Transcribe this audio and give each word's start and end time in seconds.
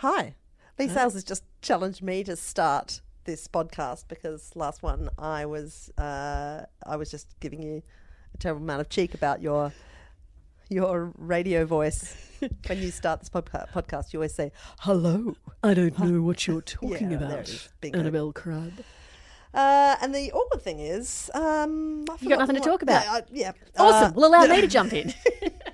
Hi. 0.00 0.34
Leigh 0.78 0.88
Sales 0.88 1.12
has 1.12 1.24
just 1.24 1.44
challenged 1.60 2.00
me 2.02 2.24
to 2.24 2.34
start 2.34 3.02
this 3.24 3.46
podcast 3.46 4.08
because 4.08 4.50
last 4.56 4.82
one 4.82 5.10
I 5.18 5.44
was 5.44 5.90
uh, 5.98 6.64
I 6.86 6.96
was 6.96 7.10
just 7.10 7.38
giving 7.40 7.62
you 7.62 7.82
a 8.34 8.38
terrible 8.38 8.62
amount 8.62 8.80
of 8.80 8.88
cheek 8.88 9.12
about 9.12 9.42
your 9.42 9.72
your 10.70 11.12
radio 11.18 11.66
voice. 11.66 12.16
when 12.68 12.78
you 12.80 12.90
start 12.90 13.20
this 13.20 13.28
podca- 13.28 13.70
podcast, 13.72 14.14
you 14.14 14.20
always 14.20 14.32
say 14.32 14.52
hello. 14.78 15.36
I 15.62 15.74
don't 15.74 15.98
know 15.98 16.22
what 16.22 16.46
you're 16.46 16.62
talking 16.78 17.10
Yeah, 17.10 17.18
about, 17.18 17.40
it 17.40 17.48
is. 17.50 17.68
Bingo. 17.82 17.98
Annabel 17.98 18.32
Crabb. 18.32 18.72
Uh, 19.52 19.96
and 20.00 20.14
the 20.14 20.32
awkward 20.32 20.62
thing 20.62 20.78
is, 20.78 21.28
um, 21.34 22.06
I've 22.10 22.22
You 22.22 22.30
got 22.30 22.38
nothing 22.38 22.54
to 22.54 22.62
talk 22.62 22.80
about? 22.80 23.04
Yeah, 23.04 23.12
I- 23.12 23.22
yeah. 23.32 23.52
Awesome. 23.78 24.12
Uh, 24.12 24.20
well, 24.20 24.30
allow 24.30 24.46
me 24.46 24.62
to 24.62 24.66
jump 24.66 24.94
in. 24.94 25.12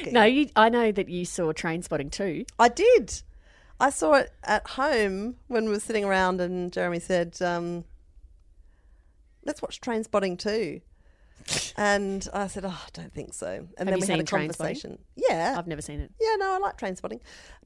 shocking. 0.00 0.12
no, 0.14 0.24
you, 0.24 0.50
I 0.56 0.68
know 0.68 0.92
that 0.92 1.08
you 1.08 1.24
saw 1.24 1.52
Trainspotting 1.52 2.10
too. 2.10 2.44
I 2.58 2.68
did. 2.68 3.22
I 3.78 3.90
saw 3.90 4.14
it 4.14 4.32
at 4.44 4.66
home 4.68 5.36
when 5.48 5.64
we 5.64 5.70
were 5.70 5.80
sitting 5.80 6.04
around, 6.04 6.40
and 6.40 6.72
Jeremy 6.72 7.00
said, 7.00 7.36
um, 7.40 7.84
"Let's 9.44 9.62
watch 9.62 9.80
Trainspotting 9.80 10.38
too." 10.38 10.80
And 11.76 12.28
I 12.34 12.46
said, 12.48 12.64
"Oh, 12.66 12.68
I 12.68 12.88
don't 12.92 13.12
think 13.14 13.32
so." 13.32 13.66
And 13.78 13.88
then 13.88 13.98
we 13.98 14.06
had 14.06 14.20
a 14.20 14.24
conversation. 14.24 14.98
Yeah, 15.16 15.54
I've 15.56 15.66
never 15.66 15.80
seen 15.80 16.00
it. 16.00 16.12
yeah, 16.20 16.36
no, 16.36 16.52
I 16.52 16.58
like 16.58 16.78
Trainspotting, 16.78 17.20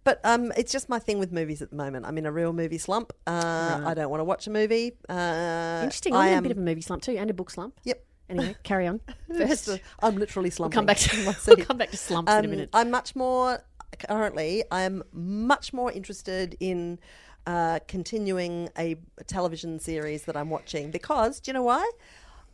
but 0.04 0.20
um, 0.24 0.52
it's 0.56 0.70
just 0.70 0.88
my 0.88 1.00
thing 1.00 1.18
with 1.18 1.32
movies 1.32 1.60
at 1.60 1.70
the 1.70 1.76
moment. 1.76 2.06
I'm 2.06 2.16
in 2.16 2.26
a 2.26 2.32
real 2.32 2.52
movie 2.52 2.78
slump. 2.78 3.12
Uh, 3.26 3.82
I 3.84 3.94
don't 3.94 4.10
want 4.10 4.20
to 4.20 4.24
watch 4.24 4.46
a 4.46 4.50
movie. 4.50 4.92
Uh, 5.08 5.80
Interesting. 5.82 6.14
I 6.14 6.28
I'm 6.28 6.32
in 6.34 6.38
a 6.38 6.42
bit 6.42 6.52
of 6.52 6.58
a 6.58 6.60
movie 6.60 6.80
slump 6.80 7.02
too, 7.02 7.16
and 7.18 7.28
a 7.28 7.34
book 7.34 7.50
slump. 7.50 7.80
Yep. 7.82 8.04
Anyway, 8.28 8.56
carry 8.62 8.86
on. 8.86 9.00
First, 9.36 9.68
uh, 9.68 9.78
I'm 10.02 10.16
literally 10.16 10.50
slumping. 10.50 10.74
come 10.74 10.86
back 10.86 10.98
to 10.98 11.24
we'll 11.46 11.56
come 11.64 11.78
back 11.78 11.90
to 11.90 11.96
slumps 11.96 12.30
in 12.32 12.38
a 12.38 12.44
Um, 12.44 12.50
minute. 12.50 12.70
I'm 12.72 12.90
much 12.90 13.14
more 13.16 13.62
currently. 14.08 14.64
I'm 14.70 15.02
much 15.12 15.72
more 15.72 15.92
interested 15.92 16.56
in 16.60 16.98
uh, 17.46 17.78
continuing 17.86 18.70
a 18.78 18.96
television 19.26 19.78
series 19.78 20.24
that 20.24 20.36
I'm 20.36 20.48
watching 20.50 20.90
because 20.90 21.40
do 21.40 21.50
you 21.50 21.52
know 21.54 21.62
why? 21.62 21.88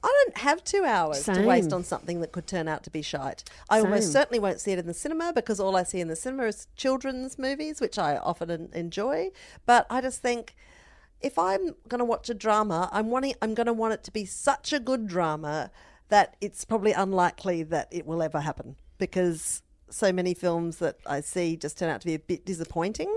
I 0.03 0.25
don't 0.25 0.39
have 0.39 0.65
two 0.65 0.85
hours 0.85 1.25
to 1.27 1.43
waste 1.43 1.75
on 1.75 1.85
something 1.85 2.23
that 2.23 2.33
could 2.33 2.47
turn 2.47 2.69
out 2.69 2.83
to 2.85 2.91
be 2.91 3.03
shite. 3.03 3.45
I 3.69 3.81
almost 3.81 4.11
certainly 4.11 4.39
won't 4.39 4.59
see 4.59 4.73
it 4.73 4.79
in 4.79 4.87
the 4.87 4.95
cinema 4.95 5.33
because 5.35 5.61
all 5.61 5.77
I 5.77 5.83
see 5.83 6.01
in 6.01 6.09
the 6.09 6.17
cinema 6.17 6.45
is 6.45 6.69
children's 6.75 7.39
movies, 7.39 7.83
which 7.83 7.99
I 7.99 8.17
often 8.17 8.71
enjoy. 8.73 9.29
But 9.67 9.87
I 9.91 10.01
just 10.01 10.23
think 10.23 10.57
if 11.21 11.39
I'm 11.39 11.75
going 11.89 11.99
to 11.99 12.05
watch 12.05 12.31
a 12.31 12.35
drama, 12.35 12.89
I'm 12.93 13.11
wanting 13.11 13.35
I'm 13.43 13.55
going 13.55 13.67
to 13.67 13.73
want 13.73 13.95
it 13.95 14.05
to 14.05 14.11
be 14.11 14.25
such 14.25 14.73
a 14.73 14.81
good 14.81 15.07
drama 15.07 15.71
that 16.09 16.37
it's 16.41 16.65
probably 16.65 16.93
unlikely 16.93 17.63
that 17.65 17.89
it 17.91 18.07
will 18.07 18.23
ever 18.23 18.41
happen 18.41 18.77
because 18.99 19.63
so 19.89 20.13
many 20.13 20.35
films 20.35 20.79
that 20.79 20.97
I 21.07 21.21
see 21.21 21.57
just 21.57 21.79
turn 21.79 21.91
out 21.91 22.01
to 22.03 22.07
be 22.07 22.15
a 22.15 22.19
bit 22.19 22.45
disappointing. 22.45 23.13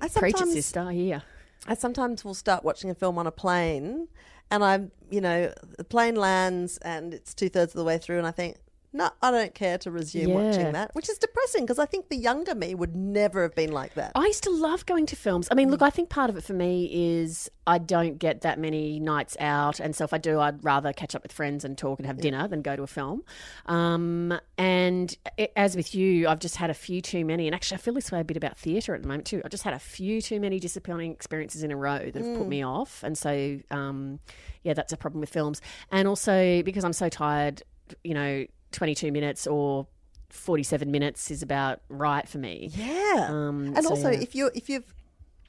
I 0.00 0.08
sometimes 0.08 0.52
sister. 0.52 0.90
Here. 0.90 1.22
I 1.66 1.74
sometimes 1.74 2.24
will 2.24 2.34
start 2.34 2.64
watching 2.64 2.90
a 2.90 2.94
film 2.94 3.18
on 3.18 3.26
a 3.26 3.30
plane 3.30 4.08
and 4.50 4.64
I'm, 4.64 4.90
you 5.10 5.20
know, 5.20 5.52
the 5.76 5.84
plane 5.84 6.16
lands 6.16 6.78
and 6.78 7.12
it's 7.14 7.34
two 7.34 7.48
thirds 7.48 7.72
of 7.72 7.78
the 7.78 7.84
way 7.84 7.98
through 7.98 8.18
and 8.18 8.26
I 8.26 8.30
think, 8.30 8.56
no, 8.92 9.10
I 9.22 9.30
don't 9.30 9.54
care 9.54 9.78
to 9.78 9.90
resume 9.90 10.30
Yeah. 10.30 10.34
watching 10.34 10.72
that, 10.72 10.94
which 10.94 11.08
is 11.08 11.16
depressing 11.18 11.62
because 11.64 11.78
I 11.78 11.86
think 11.86 12.08
the 12.08 12.16
younger 12.16 12.54
me 12.54 12.74
would 12.74 12.96
never 12.96 13.42
have 13.42 13.54
been 13.54 13.70
like 13.72 13.94
that. 13.94 14.12
I 14.16 14.26
used 14.26 14.42
to 14.44 14.50
love 14.50 14.84
going 14.86 15.06
to 15.06 15.16
films. 15.16 15.46
I 15.50 15.54
mean, 15.54 15.68
Mm. 15.68 15.72
look, 15.72 15.82
I 15.82 15.90
think 15.90 16.08
part 16.08 16.28
of 16.30 16.36
it 16.36 16.42
for 16.42 16.54
me 16.54 16.90
is 17.20 17.48
I 17.66 17.78
don't 17.78 18.18
get 18.18 18.40
that 18.40 18.58
many 18.58 18.98
nights 18.98 19.36
out, 19.38 19.78
and 19.78 19.94
so 19.94 20.04
if 20.04 20.12
I 20.12 20.18
do, 20.18 20.40
I'd 20.40 20.64
rather 20.64 20.92
catch 20.92 21.14
up 21.14 21.22
with 21.22 21.30
friends 21.32 21.64
and 21.64 21.78
talk 21.78 22.00
and 22.00 22.06
have 22.06 22.16
dinner 22.18 22.48
than 22.48 22.62
go 22.62 22.74
to 22.74 22.82
a 22.82 22.86
film. 22.88 23.22
Um, 23.66 24.38
and 24.58 25.16
i 25.38 25.48
as 25.56 25.76
with 25.76 25.94
you, 25.94 26.26
I've 26.28 26.40
just 26.40 26.56
had 26.56 26.70
a 26.70 26.74
few 26.74 27.00
too 27.00 27.24
many, 27.24 27.46
and 27.46 27.54
actually, 27.54 27.76
I 27.76 27.80
feel 27.80 27.94
this 27.94 28.10
way 28.10 28.20
a 28.20 28.24
bit 28.24 28.36
about 28.36 28.58
theatre 28.58 28.94
at 28.94 29.02
the 29.02 29.08
moment 29.08 29.26
too. 29.26 29.40
I 29.44 29.48
just 29.48 29.62
had 29.62 29.74
a 29.74 29.78
few 29.78 30.20
too 30.20 30.40
many 30.40 30.58
disappointing 30.58 31.12
experiences 31.12 31.62
in 31.62 31.70
a 31.70 31.76
row 31.76 31.98
that 32.10 32.16
have 32.16 32.34
put 32.34 32.46
Mm. 32.46 32.48
me 32.48 32.62
off, 32.64 33.02
and 33.04 33.16
so 33.16 33.58
um, 33.70 34.18
yeah, 34.64 34.74
that's 34.74 34.92
a 34.92 34.96
problem 34.96 35.20
with 35.20 35.30
films. 35.30 35.60
And 35.92 36.08
also 36.08 36.62
because 36.64 36.82
I'm 36.84 36.92
so 36.92 37.08
tired, 37.08 37.62
you 38.02 38.14
know, 38.14 38.46
22 38.72 39.12
minutes 39.12 39.46
or 39.46 39.86
47 40.28 40.90
minutes 40.90 41.30
is 41.30 41.42
about 41.42 41.80
right 41.88 42.28
for 42.28 42.38
me. 42.38 42.70
Yeah. 42.74 43.26
Um, 43.28 43.72
and 43.76 43.82
so, 43.84 43.90
also, 43.90 44.10
yeah. 44.10 44.20
if 44.20 44.34
you 44.34 44.50
if 44.54 44.68
you've 44.68 44.94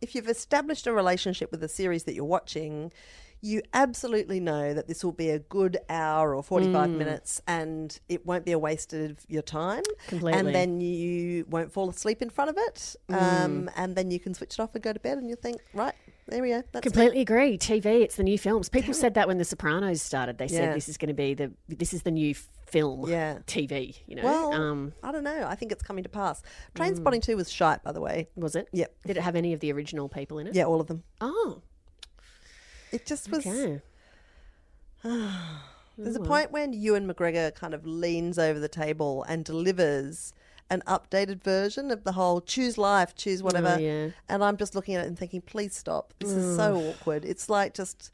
if 0.01 0.15
you've 0.15 0.27
established 0.27 0.87
a 0.87 0.93
relationship 0.93 1.51
with 1.51 1.63
a 1.63 1.67
series 1.69 2.05
that 2.05 2.15
you're 2.15 2.25
watching, 2.25 2.91
you 3.41 3.61
absolutely 3.73 4.39
know 4.39 4.73
that 4.73 4.87
this 4.87 5.03
will 5.03 5.11
be 5.11 5.29
a 5.29 5.39
good 5.39 5.77
hour 5.89 6.35
or 6.35 6.41
45 6.43 6.89
Mm. 6.89 6.97
minutes 6.97 7.41
and 7.47 7.99
it 8.09 8.25
won't 8.25 8.45
be 8.45 8.51
a 8.51 8.59
waste 8.59 8.93
of 8.93 9.19
your 9.27 9.41
time. 9.43 9.83
Completely. 10.07 10.39
And 10.39 10.55
then 10.55 10.81
you 10.81 11.45
won't 11.49 11.71
fall 11.71 11.89
asleep 11.89 12.21
in 12.23 12.29
front 12.31 12.49
of 12.49 12.57
it. 12.57 12.95
Mm. 13.09 13.43
Um, 13.45 13.69
and 13.75 13.95
then 13.95 14.09
you 14.11 14.19
can 14.19 14.33
switch 14.33 14.53
it 14.53 14.59
off 14.59 14.73
and 14.73 14.83
go 14.83 14.93
to 14.93 14.99
bed 14.99 15.17
and 15.19 15.27
you'll 15.27 15.38
think, 15.38 15.59
right, 15.73 15.93
there 16.27 16.41
we 16.41 16.49
go. 16.49 16.63
Completely 16.81 17.21
agree. 17.21 17.57
TV, 17.57 18.01
it's 18.01 18.15
the 18.15 18.23
new 18.23 18.38
films. 18.38 18.69
People 18.69 18.93
said 18.93 19.13
that 19.15 19.27
when 19.27 19.38
The 19.38 19.45
Sopranos 19.45 20.01
started. 20.01 20.38
They 20.38 20.47
said 20.47 20.69
Yeah. 20.69 20.73
this 20.73 20.88
is 20.89 20.97
going 20.97 21.09
to 21.09 21.13
be 21.15 21.33
the 21.33 21.51
this 21.67 21.93
is 21.93 22.03
the 22.03 22.11
new 22.11 22.33
film. 22.71 23.09
Yeah. 23.09 23.39
TV. 23.47 23.97
You 24.07 24.15
know. 24.15 24.23
Well, 24.23 24.53
um, 24.53 24.93
I 25.03 25.11
don't 25.11 25.23
know. 25.23 25.45
I 25.47 25.55
think 25.55 25.71
it's 25.71 25.83
coming 25.83 26.03
to 26.03 26.09
pass. 26.09 26.41
Trainspotting 26.75 27.21
2 27.21 27.37
was 27.37 27.51
shite, 27.51 27.83
by 27.83 27.91
the 27.91 28.01
way. 28.01 28.29
was 28.35 28.55
it? 28.55 28.67
Yep. 28.71 28.95
Did 29.05 29.17
it 29.17 29.21
have 29.21 29.35
any 29.35 29.53
of 29.53 29.59
the 29.59 29.71
original 29.71 30.09
people 30.09 30.39
in 30.39 30.47
it? 30.47 30.55
Yeah, 30.55 30.65
all 30.65 30.81
of 30.81 30.87
them. 30.87 31.03
Oh. 31.19 31.61
It 32.91 33.05
just 33.05 33.29
was. 33.29 33.45
Okay. 33.45 33.81
There's 35.97 36.15
a 36.15 36.19
point 36.19 36.51
when 36.51 36.73
Ewan 36.73 37.07
McGregor 37.07 37.53
kind 37.53 37.73
of 37.73 37.85
leans 37.85 38.39
over 38.39 38.59
the 38.59 38.67
table 38.67 39.23
and 39.27 39.45
delivers 39.45 40.33
an 40.69 40.81
updated 40.88 41.43
version 41.43 41.91
of 41.91 42.05
the 42.05 42.13
whole 42.13 42.39
choose 42.39 42.77
life, 42.77 43.13
choose 43.13 43.43
whatever. 43.43 43.75
Oh, 43.77 43.81
yeah. 43.81 44.07
And 44.29 44.43
I'm 44.43 44.57
just 44.57 44.73
looking 44.73 44.95
at 44.95 45.03
it 45.03 45.07
and 45.07 45.19
thinking, 45.19 45.41
please 45.41 45.75
stop. 45.75 46.13
This 46.19 46.31
is 46.31 46.55
so 46.55 46.75
awkward. 46.75 47.25
It's 47.25 47.49
like 47.49 47.73
just, 47.73 48.11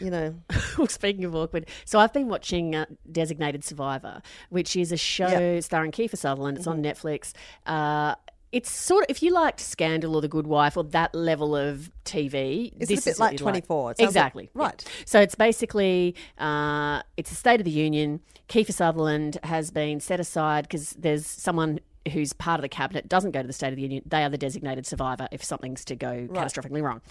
you 0.00 0.10
know, 0.10 0.34
well, 0.78 0.86
speaking 0.88 1.24
of 1.24 1.34
awkward, 1.34 1.66
so 1.84 1.98
I've 1.98 2.12
been 2.12 2.28
watching 2.28 2.74
uh, 2.74 2.86
Designated 3.10 3.64
Survivor, 3.64 4.22
which 4.50 4.76
is 4.76 4.92
a 4.92 4.96
show 4.96 5.28
Yeah. 5.28 5.40
Mm-hmm. 5.40 5.60
starring 5.60 5.92
Kiefer 5.92 6.16
Sutherland. 6.18 6.58
It's 6.58 6.66
on 6.66 6.82
Netflix. 6.82 7.32
Uh, 7.66 8.14
it's 8.52 8.68
sort 8.70 9.04
of 9.04 9.10
if 9.10 9.22
you 9.22 9.32
liked 9.32 9.60
Scandal 9.60 10.16
or 10.16 10.20
The 10.20 10.26
Good 10.28 10.46
Wife 10.48 10.76
or 10.76 10.82
that 10.84 11.14
level 11.14 11.54
of 11.54 11.90
TV, 12.04 12.72
Is 12.80 12.90
it 12.90 12.92
a 12.92 12.96
this 12.96 13.04
bit 13.04 13.10
is 13.12 13.20
like 13.20 13.36
24? 13.36 13.92
It 13.92 13.96
sounds 13.98 14.00
like- 14.00 14.08
exactly, 14.08 14.50
yeah. 14.56 14.62
right. 14.62 14.84
So 15.04 15.20
it's 15.20 15.36
basically 15.36 16.16
uh, 16.38 17.02
it's 17.16 17.30
a 17.30 17.36
State 17.36 17.60
of 17.60 17.64
the 17.64 17.70
Union. 17.70 18.20
Kiefer 18.48 18.72
Sutherland 18.72 19.38
has 19.44 19.70
been 19.70 20.00
set 20.00 20.18
aside 20.18 20.64
because 20.64 20.90
there's 20.98 21.24
someone 21.26 21.78
who's 22.12 22.32
part 22.32 22.58
of 22.58 22.62
the 22.62 22.68
cabinet 22.68 23.08
doesn't 23.08 23.30
go 23.30 23.40
to 23.42 23.46
the 23.46 23.52
State 23.52 23.68
of 23.68 23.76
the 23.76 23.82
Union. 23.82 24.02
They 24.06 24.24
are 24.24 24.28
the 24.30 24.38
designated 24.38 24.84
survivor 24.86 25.28
if 25.30 25.44
something's 25.44 25.84
to 25.84 25.94
go 25.94 26.26
catastrophically 26.32 26.82
wrong 26.82 27.02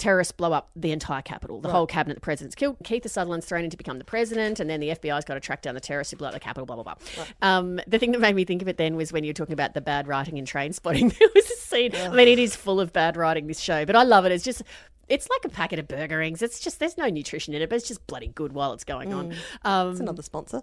terrorists 0.00 0.32
blow 0.32 0.52
up 0.52 0.70
the 0.74 0.90
entire 0.90 1.22
capital. 1.22 1.60
The 1.60 1.70
whole 1.70 1.86
cabinet, 1.86 2.14
the 2.14 2.20
president's 2.20 2.54
killed. 2.56 2.78
Kiefer 2.82 3.08
Sutherland's 3.08 3.46
thrown 3.46 3.62
in 3.64 3.70
to 3.70 3.76
become 3.76 3.98
the 3.98 4.04
president, 4.04 4.58
and 4.58 4.68
then 4.68 4.80
the 4.80 4.88
FBI's 4.88 5.24
got 5.24 5.34
to 5.34 5.40
track 5.40 5.62
down 5.62 5.74
the 5.74 5.80
terrorists 5.80 6.10
who 6.10 6.16
blew 6.16 6.26
up 6.26 6.34
the 6.34 6.40
capital, 6.40 6.66
blah, 6.66 6.76
blah, 6.76 6.82
blah. 6.82 6.96
Um, 7.42 7.80
the 7.86 7.98
thing 7.98 8.12
that 8.12 8.20
made 8.20 8.34
me 8.34 8.44
think 8.44 8.62
of 8.62 8.68
it 8.68 8.78
then 8.78 8.96
was 8.96 9.12
when 9.12 9.22
you 9.22 9.28
were 9.28 9.34
talking 9.34 9.52
about 9.52 9.74
the 9.74 9.80
bad 9.80 10.08
writing 10.08 10.38
in 10.38 10.44
Trainspotting. 10.44 11.16
there 11.18 11.28
was 11.34 11.50
a 11.50 11.56
scene, 11.56 11.94
I 11.94 12.08
mean, 12.08 12.28
it 12.28 12.38
is 12.38 12.56
full 12.56 12.80
of 12.80 12.92
bad 12.92 13.16
writing, 13.16 13.46
this 13.46 13.60
show, 13.60 13.84
but 13.84 13.94
I 13.94 14.02
love 14.02 14.24
it. 14.24 14.32
It's 14.32 14.44
just. 14.44 14.62
It's 15.08 15.28
like 15.28 15.44
a 15.44 15.48
packet 15.48 15.80
of 15.80 15.88
burger 15.88 16.18
rings. 16.18 16.40
It's 16.40 16.60
just 16.60 16.78
there's 16.78 16.96
no 16.96 17.08
nutrition 17.08 17.52
in 17.52 17.62
it, 17.62 17.68
but 17.68 17.74
it's 17.74 17.88
just 17.88 18.06
bloody 18.06 18.28
good 18.28 18.52
while 18.52 18.72
it's 18.74 18.84
going 18.84 19.12
on. 19.12 19.34
Um, 19.64 19.90
it's 19.90 19.98
another 19.98 20.22
sponsor. 20.22 20.62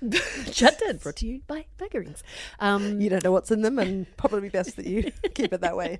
Chat 0.52 0.78
10, 0.78 0.98
brought 0.98 1.16
to 1.16 1.26
you 1.26 1.40
by 1.48 1.66
Burger 1.76 2.00
Rings. 2.00 2.22
Um, 2.60 3.00
You 3.00 3.10
don't 3.10 3.24
know 3.24 3.32
what's 3.32 3.50
in 3.50 3.62
them, 3.62 3.78
and 3.80 4.06
probably 4.16 4.48
best 4.48 4.76
that 4.76 4.86
you 4.86 5.10
keep 5.34 5.52
it 5.52 5.60
that 5.60 5.76
way. 5.76 5.98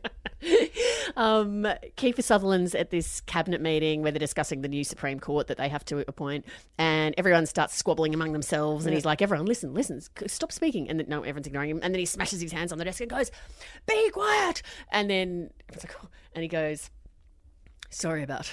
um, 1.16 1.66
Kiefer 1.97 2.22
Sutherland's 2.22 2.75
at 2.76 2.91
this 2.91 3.20
cabinet 3.22 3.60
meeting 3.60 4.03
where 4.03 4.12
they're 4.12 4.19
discussing 4.20 4.62
the 4.62 4.69
new 4.69 4.84
Supreme 4.84 5.19
Court 5.19 5.48
that 5.48 5.56
they 5.56 5.69
have 5.69 5.84
to 5.87 6.04
appoint, 6.06 6.44
and 6.78 7.12
everyone 7.19 7.47
starts 7.47 7.75
squabbling 7.75 8.14
among 8.14 8.32
themselves. 8.32 8.87
And 8.87 8.94
he's 8.94 9.04
like, 9.04 9.20
"Everyone, 9.20 9.47
listen, 9.47 9.75
listen, 9.75 10.00
stop 10.28 10.53
speaking." 10.53 10.88
And 10.88 11.00
then, 11.00 11.06
no, 11.08 11.20
everyone's 11.22 11.48
ignoring 11.48 11.70
him. 11.70 11.81
And 11.82 11.92
then 11.92 11.98
he 11.98 12.06
smashes 12.06 12.41
his 12.41 12.53
hands 12.53 12.70
on 12.70 12.78
the 12.78 12.84
desk 12.84 13.00
and 13.00 13.10
goes, 13.10 13.32
"Be 13.87 14.10
quiet!" 14.10 14.62
And 14.92 15.10
then 15.10 15.50
like, 15.73 15.94
"Oh," 16.02 16.08
and 16.34 16.43
he 16.43 16.49
goes, 16.49 16.90
"Sorry 17.90 18.23
about 18.23 18.49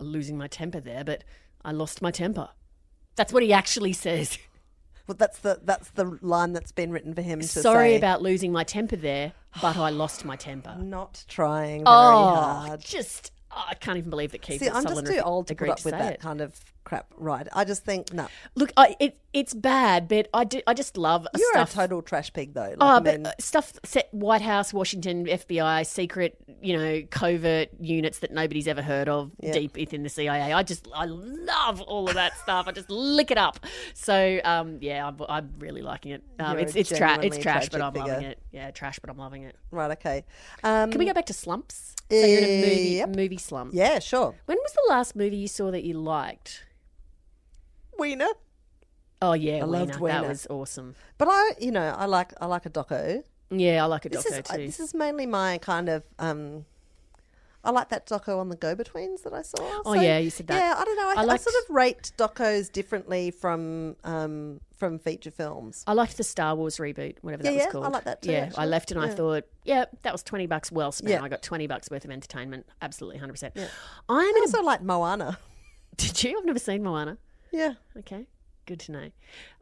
losing 0.00 0.36
my 0.36 0.48
temper 0.48 0.80
there, 0.80 1.04
but 1.04 1.22
I 1.64 1.70
lost 1.70 2.02
my 2.02 2.10
temper." 2.10 2.48
That's 3.14 3.32
what 3.32 3.44
he 3.44 3.52
actually 3.52 3.92
says. 3.92 4.36
Well, 5.06 5.16
that's 5.18 5.38
the 5.40 5.60
that's 5.62 5.90
the 5.90 6.18
line 6.22 6.52
that's 6.52 6.72
been 6.72 6.90
written 6.90 7.14
for 7.14 7.22
him 7.22 7.40
to 7.40 7.46
say. 7.46 7.60
Sorry 7.60 7.90
say. 7.90 7.96
about 7.96 8.22
losing 8.22 8.52
my 8.52 8.64
temper 8.64 8.96
there, 8.96 9.32
but 9.60 9.76
I 9.76 9.90
lost 9.90 10.24
my 10.24 10.36
temper. 10.36 10.76
not 10.80 11.24
trying 11.28 11.84
very 11.84 11.96
Oh, 11.96 12.34
hard. 12.34 12.80
just 12.80 13.30
oh, 13.50 13.64
I 13.68 13.74
can't 13.74 13.98
even 13.98 14.10
believe 14.10 14.32
that 14.32 14.42
Keith 14.42 14.60
See, 14.60 14.68
I'm 14.70 14.82
just 14.84 15.06
too 15.06 15.20
old 15.20 15.46
to 15.48 15.54
put 15.54 15.68
up 15.68 15.76
to 15.78 15.84
with 15.84 15.92
that 15.92 16.14
it. 16.14 16.20
kind 16.20 16.40
of 16.40 16.58
crap. 16.84 17.06
Right? 17.16 17.46
I 17.52 17.64
just 17.64 17.84
think 17.84 18.12
no. 18.12 18.28
Look, 18.54 18.72
I, 18.76 18.96
it 19.00 19.18
it's 19.32 19.52
bad, 19.54 20.08
but 20.08 20.28
I 20.32 20.44
do 20.44 20.60
I 20.66 20.74
just 20.74 20.96
love 20.96 21.26
You're 21.36 21.52
stuff. 21.52 21.72
a 21.72 21.74
total 21.74 22.02
trash 22.02 22.32
pig, 22.32 22.54
though. 22.54 22.60
Like, 22.62 22.76
Oh, 22.80 22.86
I 22.86 23.00
but 23.00 23.14
mean, 23.14 23.26
uh, 23.26 23.32
stuff 23.38 23.72
set 23.84 24.08
White 24.12 24.42
House, 24.42 24.72
Washington, 24.72 25.26
FBI, 25.26 25.86
secret, 25.86 26.38
you 26.64 26.76
know, 26.76 27.02
covert 27.10 27.68
units 27.78 28.20
that 28.20 28.32
nobody's 28.32 28.66
ever 28.66 28.80
heard 28.82 29.08
of 29.08 29.30
Yeah. 29.40 29.52
deep 29.52 29.76
within 29.76 30.02
the 30.02 30.08
CIA. 30.08 30.52
I 30.52 30.62
just, 30.62 30.88
I 30.94 31.04
love 31.04 31.80
all 31.82 32.08
of 32.08 32.14
that 32.14 32.36
stuff. 32.42 32.66
I 32.66 32.72
just 32.72 32.88
lick 32.90 33.30
it 33.30 33.38
up. 33.38 33.60
So, 33.92 34.40
um, 34.44 34.78
yeah, 34.80 35.06
I'm, 35.06 35.16
I'm 35.28 35.52
really 35.58 35.82
liking 35.82 36.12
it. 36.12 36.22
Um, 36.38 36.58
it's 36.58 36.74
it's 36.74 36.88
trash, 36.88 37.18
it's 37.22 37.38
trash, 37.38 37.68
but 37.68 37.80
I'm 37.82 37.92
tragic 37.92 38.12
loving 38.12 38.26
it. 38.26 38.38
Yeah, 38.50 38.70
trash, 38.70 38.98
but 38.98 39.10
I'm 39.10 39.18
loving 39.18 39.42
it. 39.42 39.56
Right. 39.70 39.90
Okay. 39.92 40.24
Um, 40.62 40.90
Can 40.90 40.98
we 40.98 41.04
go 41.04 41.12
back 41.12 41.26
to 41.26 41.34
slumps? 41.34 41.94
So 42.10 42.16
you're 42.24 42.38
in 42.38 42.44
a 42.44 42.60
movie, 42.60 42.88
Yep. 42.96 43.08
movie 43.16 43.38
slump. 43.38 43.72
Yeah. 43.74 43.98
Sure. 43.98 44.34
When 44.46 44.58
was 44.58 44.72
the 44.72 44.86
last 44.88 45.14
movie 45.14 45.36
you 45.36 45.48
saw 45.48 45.70
that 45.70 45.84
you 45.84 45.94
liked? 45.94 46.64
Weiner. 47.98 48.28
Oh 49.22 49.32
yeah, 49.32 49.58
I 49.58 49.64
loved 49.64 49.96
Weiner. 50.00 50.22
That 50.22 50.28
was 50.28 50.46
awesome. 50.50 50.94
But 51.18 51.28
I, 51.30 51.52
you 51.60 51.70
know, 51.70 51.94
I 51.96 52.06
like 52.06 52.32
I 52.40 52.46
like 52.46 52.66
a 52.66 52.70
doco. 52.70 53.22
Yeah, 53.50 53.82
I 53.82 53.86
like 53.86 54.04
a 54.04 54.08
This 54.08 54.24
doco 54.26 54.38
is 54.40 54.48
too. 54.48 54.56
this 54.66 54.80
is 54.80 54.94
mainly 54.94 55.26
my 55.26 55.58
kind 55.58 55.88
of. 55.88 56.02
um 56.18 56.64
I 57.66 57.70
like 57.70 57.88
that 57.88 58.06
doco 58.06 58.38
on 58.38 58.50
the 58.50 58.56
Go 58.56 58.74
Betweens 58.76 59.22
that 59.22 59.32
I 59.32 59.40
saw. 59.40 59.56
Oh, 59.86 59.94
yeah, 59.94 60.18
you 60.18 60.28
said 60.28 60.48
that. 60.48 60.58
Yeah, 60.58 60.74
I 60.78 60.84
don't 60.84 60.96
know. 60.96 61.08
I, 61.22 61.24
I 61.24 61.32
I, 61.32 61.36
sort 61.38 61.54
of 61.64 61.74
rate 61.74 62.12
docos 62.18 62.70
differently 62.70 63.30
from 63.30 63.96
um 64.04 64.60
from 64.76 64.98
feature 64.98 65.30
films. 65.30 65.82
I 65.86 65.94
liked 65.94 66.18
the 66.18 66.24
Star 66.24 66.54
Wars 66.54 66.76
reboot, 66.76 67.16
whatever 67.22 67.42
that 67.42 67.54
was 67.54 67.62
yeah, 67.62 67.68
I 67.68 67.72
called. 67.72 67.92
like 67.92 68.04
that 68.04 68.20
too, 68.20 68.32
Yeah, 68.32 68.50
I 68.58 68.66
left 68.66 68.90
and 68.90 69.00
I 69.00 69.08
thought, 69.08 69.44
yeah, 69.64 69.86
that 70.02 70.12
was 70.12 70.22
twenty 70.22 70.46
bucks 70.46 70.70
well 70.70 70.92
spent. 70.92 71.10
Yeah. 71.12 71.22
I 71.22 71.28
got 71.28 71.42
twenty 71.42 71.66
bucks 71.66 71.90
worth 71.90 72.04
of 72.04 72.10
entertainment. 72.10 72.66
Absolutely, 72.82 73.18
hundred 73.18 73.32
percent. 73.32 73.54
I'm 73.56 73.66
I 74.10 74.20
in 74.28 74.36
a. 74.36 74.40
also 74.40 74.62
like 74.62 74.82
Moana. 74.82 75.38
Did 75.96 76.22
you? 76.22 76.36
I've 76.38 76.44
never 76.44 76.58
seen 76.58 76.82
Moana. 76.82 77.16
Yeah, 77.50 77.74
Okay, 77.96 78.26
good 78.66 78.80
to 78.80 78.92
know. 78.92 78.98
I'll 79.00 79.10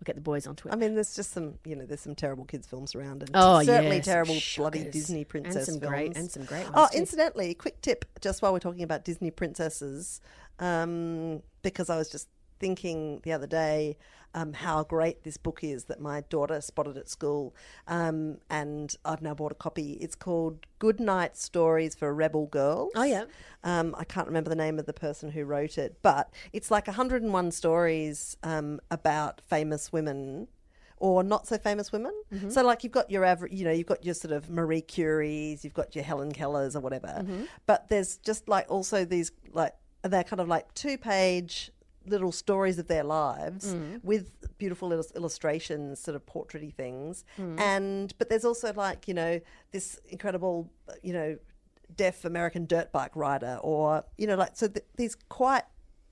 get 0.04 0.14
the 0.14 0.20
boys 0.20 0.46
onto 0.46 0.68
it. 0.68 0.72
I 0.72 0.76
mean, 0.76 0.94
there's 0.94 1.14
just 1.14 1.32
some, 1.32 1.54
you 1.64 1.76
know, 1.76 1.84
there's 1.86 2.00
some 2.00 2.14
terrible 2.14 2.44
kids 2.44 2.66
films 2.66 2.94
around, 2.94 3.22
and 3.22 3.30
Oh, 3.34 3.62
certainly 3.62 3.98
some 3.98 4.04
terrible 4.12 4.36
bloody. 4.56 4.84
Disney 4.90 5.24
princess 5.24 5.56
and 5.56 5.64
some 5.66 5.80
films. 5.80 5.90
great 5.90 6.16
and 6.16 6.30
some 6.30 6.44
great 6.44 6.64
ones. 6.64 6.74
Oh, 6.74 6.88
too. 6.92 6.98
incidentally, 6.98 7.54
quick 7.54 7.80
tip 7.82 8.04
just 8.20 8.42
while 8.42 8.52
we're 8.52 8.58
talking 8.60 8.82
about 8.82 9.04
Disney 9.04 9.30
princesses, 9.30 10.20
um, 10.58 11.42
because 11.62 11.90
I 11.90 11.96
was 11.96 12.08
just 12.10 12.28
thinking 12.58 13.20
the 13.24 13.32
other 13.32 13.46
day 13.46 13.96
um, 14.34 14.52
how 14.52 14.82
great 14.84 15.24
this 15.24 15.36
book 15.36 15.60
is 15.62 15.84
that 15.84 16.00
my 16.00 16.22
daughter 16.22 16.60
spotted 16.60 16.96
at 16.96 17.08
school, 17.08 17.54
um, 17.86 18.38
and 18.50 18.94
I've 19.04 19.22
now 19.22 19.34
bought 19.34 19.52
a 19.52 19.56
copy. 19.56 19.92
It's 19.94 20.14
called 20.14 20.66
Good 20.78 21.00
Night 21.00 21.36
Stories 21.36 21.94
for 21.94 22.12
Rebel 22.14 22.46
Girls. 22.46 22.92
Oh, 22.94 23.04
yeah. 23.04 23.24
Um, 23.64 23.94
I 23.98 24.04
can't 24.04 24.26
remember 24.26 24.50
the 24.50 24.56
name 24.56 24.78
of 24.78 24.86
the 24.86 24.92
person 24.92 25.30
who 25.30 25.44
wrote 25.44 25.78
it, 25.78 25.98
but 26.02 26.32
it's 26.52 26.70
like 26.70 26.86
101 26.86 27.50
stories 27.52 28.36
um, 28.42 28.80
about 28.90 29.40
famous 29.40 29.92
women 29.92 30.48
or 31.02 31.24
not 31.24 31.48
so 31.48 31.58
famous 31.58 31.90
women. 31.90 32.12
Mm-hmm. 32.32 32.50
So, 32.50 32.62
like, 32.62 32.84
you've 32.84 32.92
got 32.92 33.10
your 33.10 33.24
average, 33.24 33.52
you 33.52 33.64
know, 33.64 33.72
you've 33.72 33.88
got 33.88 34.04
your 34.04 34.14
sort 34.14 34.32
of 34.32 34.48
Marie 34.48 34.82
Curies, 34.82 35.64
you've 35.64 35.74
got 35.74 35.96
your 35.96 36.04
Helen 36.04 36.32
Kellers 36.32 36.76
or 36.76 36.80
whatever. 36.80 37.08
Mm-hmm. 37.08 37.44
But 37.66 37.88
there's 37.88 38.18
just 38.18 38.48
like 38.48 38.70
also 38.70 39.04
these, 39.04 39.32
like, 39.52 39.74
they're 40.04 40.24
kind 40.24 40.40
of 40.40 40.48
like 40.48 40.72
two 40.74 40.96
page 40.96 41.72
little 42.06 42.32
stories 42.32 42.78
of 42.78 42.86
their 42.88 43.04
lives 43.04 43.74
Mm. 43.74 44.02
with 44.04 44.56
beautiful 44.58 44.92
illus- 44.92 45.12
illustrations, 45.14 46.00
sort 46.00 46.14
of 46.16 46.24
portraity 46.26 46.70
things. 46.70 47.24
Mm. 47.38 47.60
And, 47.60 48.14
but 48.18 48.28
there's 48.28 48.44
also 48.44 48.72
like, 48.72 49.06
you 49.08 49.14
know, 49.14 49.40
this 49.70 49.98
incredible, 50.08 50.70
you 51.02 51.12
know, 51.12 51.38
deaf 51.96 52.24
American 52.24 52.64
dirt 52.66 52.90
bike 52.92 53.14
rider, 53.14 53.58
or 53.62 54.04
you 54.16 54.26
know, 54.26 54.34
like 54.36 54.56
so 54.56 54.66
th- 54.68 54.86
these 54.96 55.14
quite 55.28 55.64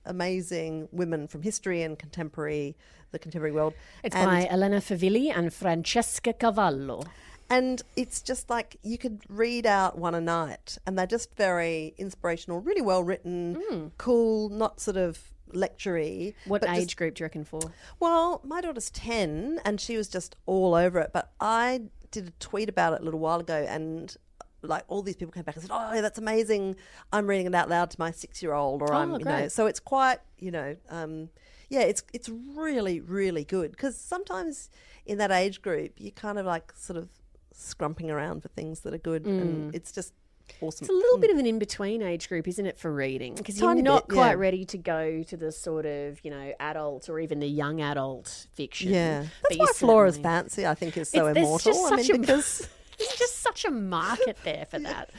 amazing 0.04 0.88
women 0.92 1.26
from 1.28 1.42
history 1.42 1.82
and 1.82 1.98
contemporary, 1.98 2.76
the 3.12 3.18
contemporary 3.18 3.52
world. 3.52 3.74
It's 4.02 4.14
and, 4.16 4.26
by 4.26 4.46
Elena 4.50 4.80
Favilli 4.80 5.30
and 5.34 5.52
Francesca 5.52 6.32
Cavallo. 6.32 7.02
and 7.48 7.82
it's 7.96 8.22
just 8.22 8.48
like 8.50 8.76
you 8.82 8.98
could 8.98 9.20
read 9.28 9.66
out 9.66 9.98
one 9.98 10.14
a 10.14 10.20
night, 10.20 10.78
and 10.86 10.98
they're 10.98 11.06
just 11.06 11.34
very 11.36 11.94
inspirational, 11.98 12.60
really 12.60 12.82
well 12.82 13.02
written, 13.02 13.92
cool, 13.98 14.48
not 14.48 14.80
sort 14.80 14.96
of 14.96 15.32
lectury. 15.52 16.34
What 16.46 16.68
age 16.68 16.84
just- 16.84 16.96
group 16.96 17.14
do 17.14 17.22
you 17.22 17.24
reckon 17.26 17.44
for? 17.44 17.60
well, 17.98 18.40
my 18.44 18.60
daughter's 18.60 18.90
10 18.90 19.60
and 19.64 19.80
she 19.80 19.96
was 19.96 20.08
just 20.08 20.36
all 20.46 20.74
over 20.74 20.98
it. 21.00 21.10
But 21.12 21.32
I 21.40 21.82
did 22.10 22.28
a 22.28 22.32
tweet 22.40 22.68
about 22.68 22.94
it 22.94 23.00
a 23.02 23.04
little 23.04 23.20
while 23.20 23.40
ago 23.40 23.64
and 23.68 24.16
like 24.62 24.84
all 24.88 25.02
these 25.02 25.16
people 25.16 25.32
came 25.32 25.44
back 25.44 25.56
and 25.56 25.62
said, 25.62 25.70
Oh, 25.72 26.02
that's 26.02 26.18
amazing. 26.18 26.76
I'm 27.12 27.26
reading 27.26 27.46
it 27.46 27.54
out 27.54 27.68
loud 27.70 27.90
to 27.90 27.96
my 27.98 28.10
six 28.10 28.42
year 28.42 28.52
old 28.52 28.82
or 28.82 28.92
I'm, 28.92 29.12
you 29.18 29.24
know, 29.24 29.48
so 29.48 29.66
it's 29.66 29.80
quite, 29.80 30.18
you 30.38 30.50
know, 30.50 30.76
um, 30.90 31.30
yeah, 31.68 31.80
it's 31.80 32.02
it's 32.12 32.28
really, 32.28 33.00
really 33.00 33.44
good 33.44 33.70
because 33.70 33.96
sometimes 33.96 34.70
in 35.06 35.18
that 35.18 35.30
age 35.30 35.62
group, 35.62 35.92
you 35.98 36.10
kind 36.10 36.38
of 36.38 36.44
like 36.44 36.72
sort 36.76 36.96
of 36.98 37.08
scrumping 37.52 38.10
around 38.10 38.42
for 38.42 38.48
things 38.48 38.80
that 38.80 38.92
are 38.92 38.98
good 38.98 39.24
and 39.26 39.74
it's 39.74 39.92
just 39.92 40.12
awesome. 40.60 40.84
It's 40.84 40.90
a 40.90 40.92
little 40.92 41.16
hmm. 41.16 41.20
bit 41.20 41.30
of 41.30 41.38
an 41.38 41.46
in 41.46 41.58
between 41.58 42.02
age 42.02 42.28
group, 42.28 42.48
isn't 42.48 42.66
it, 42.66 42.78
for 42.78 42.92
reading? 42.92 43.34
Because 43.34 43.60
you're 43.60 43.74
not 43.74 44.08
bit, 44.08 44.14
quite 44.14 44.30
yeah. 44.30 44.34
ready 44.34 44.64
to 44.66 44.78
go 44.78 45.22
to 45.22 45.36
the 45.36 45.52
sort 45.52 45.86
of, 45.86 46.24
you 46.24 46.30
know, 46.30 46.52
adult 46.60 47.08
or 47.08 47.20
even 47.20 47.40
the 47.40 47.48
young 47.48 47.80
adult 47.80 48.46
fiction. 48.54 48.92
yeah, 48.92 49.26
But 49.42 49.50
that's 49.50 49.56
you 49.56 49.60
why 49.60 49.72
Flora's 49.74 50.18
fancy. 50.18 50.66
I 50.66 50.74
think 50.74 50.96
is 50.96 51.10
so 51.10 51.28
It's- 51.28 51.44
immortal. 51.44 51.86
I 51.86 51.96
mean, 51.96 52.20
because 52.20 52.68
There's 53.00 53.18
just 53.18 53.40
such 53.40 53.64
a 53.64 53.70
market 53.70 54.36
there 54.44 54.66
for 54.70 54.78
that. 54.80 55.10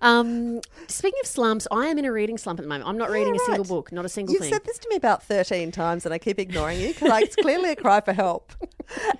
Um, 0.00 0.60
speaking 0.88 1.18
of 1.22 1.28
slumps, 1.28 1.66
I 1.70 1.86
am 1.86 1.98
in 1.98 2.04
a 2.04 2.12
reading 2.12 2.36
slump 2.36 2.58
at 2.58 2.62
the 2.62 2.68
moment. 2.68 2.88
I'm 2.88 2.98
not 2.98 3.10
reading 3.10 3.34
a 3.34 3.38
single 3.38 3.64
book, 3.64 3.92
not 3.92 4.04
a 4.04 4.08
single 4.08 4.34
thing. 4.34 4.42
You've 4.42 4.50
thing. 4.50 4.52
said 4.52 4.64
this 4.66 4.78
to 4.78 4.88
me 4.90 4.96
about 4.96 5.22
13 5.22 5.70
times 5.72 6.04
and 6.04 6.12
I 6.12 6.18
keep 6.18 6.38
ignoring 6.38 6.80
you 6.80 6.88
because 6.88 7.10
it's 7.22 7.36
clearly 7.36 7.70
a 7.70 7.76
cry 7.76 8.00
for 8.00 8.12
help. 8.12 8.52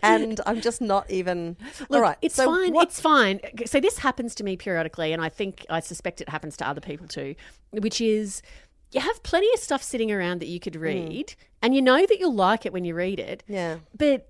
And 0.02 0.40
I'm 0.44 0.60
just 0.60 0.80
not 0.80 1.10
even. 1.10 1.56
Look, 1.88 1.92
All 1.92 2.00
right. 2.02 2.16
it's 2.20 2.34
so 2.34 2.46
fine. 2.46 2.72
what- 2.74 2.88
It's 2.88 3.00
fine. 3.00 3.40
So 3.66 3.80
this 3.80 3.98
happens 3.98 4.34
to 4.36 4.44
me 4.44 4.56
periodically, 4.56 5.12
and 5.12 5.22
I 5.22 5.28
think 5.28 5.64
I 5.70 5.80
suspect 5.80 6.20
it 6.20 6.28
happens 6.28 6.56
to 6.58 6.68
other 6.68 6.80
people 6.80 7.06
too. 7.06 7.34
Which 7.70 8.00
is, 8.00 8.42
you 8.90 9.00
have 9.00 9.22
plenty 9.22 9.48
of 9.54 9.60
stuff 9.60 9.82
sitting 9.82 10.10
around 10.12 10.40
that 10.40 10.48
you 10.48 10.60
could 10.60 10.76
read, 10.76 11.34
and 11.62 11.74
you 11.74 11.80
know 11.80 12.04
that 12.04 12.18
you'll 12.18 12.34
like 12.34 12.66
it 12.66 12.72
when 12.72 12.84
you 12.84 12.94
read 12.94 13.18
it. 13.20 13.44
Hmm. 13.46 13.52
Yeah. 13.54 13.76
But 13.96 14.28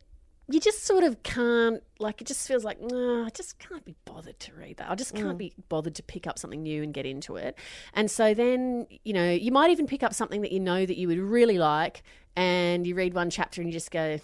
you 0.53 0.61
just 0.61 0.85
sort 0.85 1.03
of 1.03 1.23
can't. 1.23 1.83
Like 1.99 2.21
it 2.21 2.27
just 2.27 2.47
feels 2.47 2.65
like, 2.65 2.81
nah, 2.81 3.27
I 3.27 3.31
just 3.31 3.59
can't 3.59 3.85
be 3.85 3.95
bothered 4.05 4.39
to 4.41 4.55
read 4.55 4.77
that. 4.77 4.91
I 4.91 4.95
just 4.95 5.15
can't 5.15 5.35
mm. 5.35 5.39
be 5.39 5.53
bothered 5.69 5.95
to 5.95 6.03
pick 6.03 6.27
up 6.27 6.39
something 6.39 6.63
new 6.63 6.83
and 6.83 6.93
get 6.93 7.07
into 7.07 7.37
it. 7.37 7.57
And 7.95 8.11
so 8.11 8.35
then, 8.35 8.87
you 9.05 9.13
know, 9.13 9.31
you 9.31 9.51
might 9.51 9.71
even 9.71 9.87
pick 9.87 10.03
up 10.03 10.13
something 10.13 10.43
that 10.43 10.53
you 10.53 10.61
know 10.61 10.85
that 10.85 10.99
you 10.99 11.09
would 11.09 11.19
really 11.19 11.59
like, 11.59 12.03
and 12.37 12.87
you 12.87 12.95
read 12.95 13.15
one 13.15 13.31
chapter 13.31 13.61
and 13.61 13.69
you 13.69 13.73
just 13.73 13.91
go, 13.91 14.21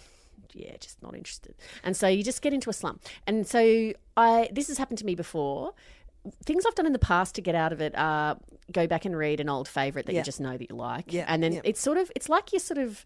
yeah, 0.53 0.75
just 0.79 1.01
not 1.01 1.15
interested. 1.15 1.55
And 1.83 1.95
so 1.95 2.07
you 2.07 2.23
just 2.23 2.41
get 2.41 2.53
into 2.53 2.69
a 2.69 2.73
slump. 2.73 3.01
And 3.25 3.47
so 3.47 3.93
I 4.17 4.49
this 4.51 4.67
has 4.67 4.77
happened 4.77 4.99
to 4.99 5.05
me 5.05 5.15
before. 5.15 5.73
Things 6.43 6.65
I've 6.65 6.75
done 6.75 6.85
in 6.85 6.93
the 6.93 6.99
past 6.99 7.35
to 7.35 7.41
get 7.41 7.55
out 7.55 7.71
of 7.71 7.81
it 7.81 7.93
are 7.97 8.37
go 8.71 8.87
back 8.87 9.05
and 9.05 9.17
read 9.17 9.39
an 9.39 9.49
old 9.49 9.67
favorite 9.67 10.05
that 10.05 10.13
Yeah. 10.13 10.19
you 10.19 10.25
just 10.25 10.39
know 10.39 10.57
that 10.57 10.69
you 10.69 10.75
like. 10.75 11.11
Yeah, 11.11 11.25
And 11.27 11.41
then 11.41 11.53
yeah. 11.53 11.61
it's 11.63 11.81
sort 11.81 11.97
of 11.97 12.11
it's 12.15 12.29
like 12.29 12.53
you 12.53 12.59
sort 12.59 12.77
of 12.77 13.05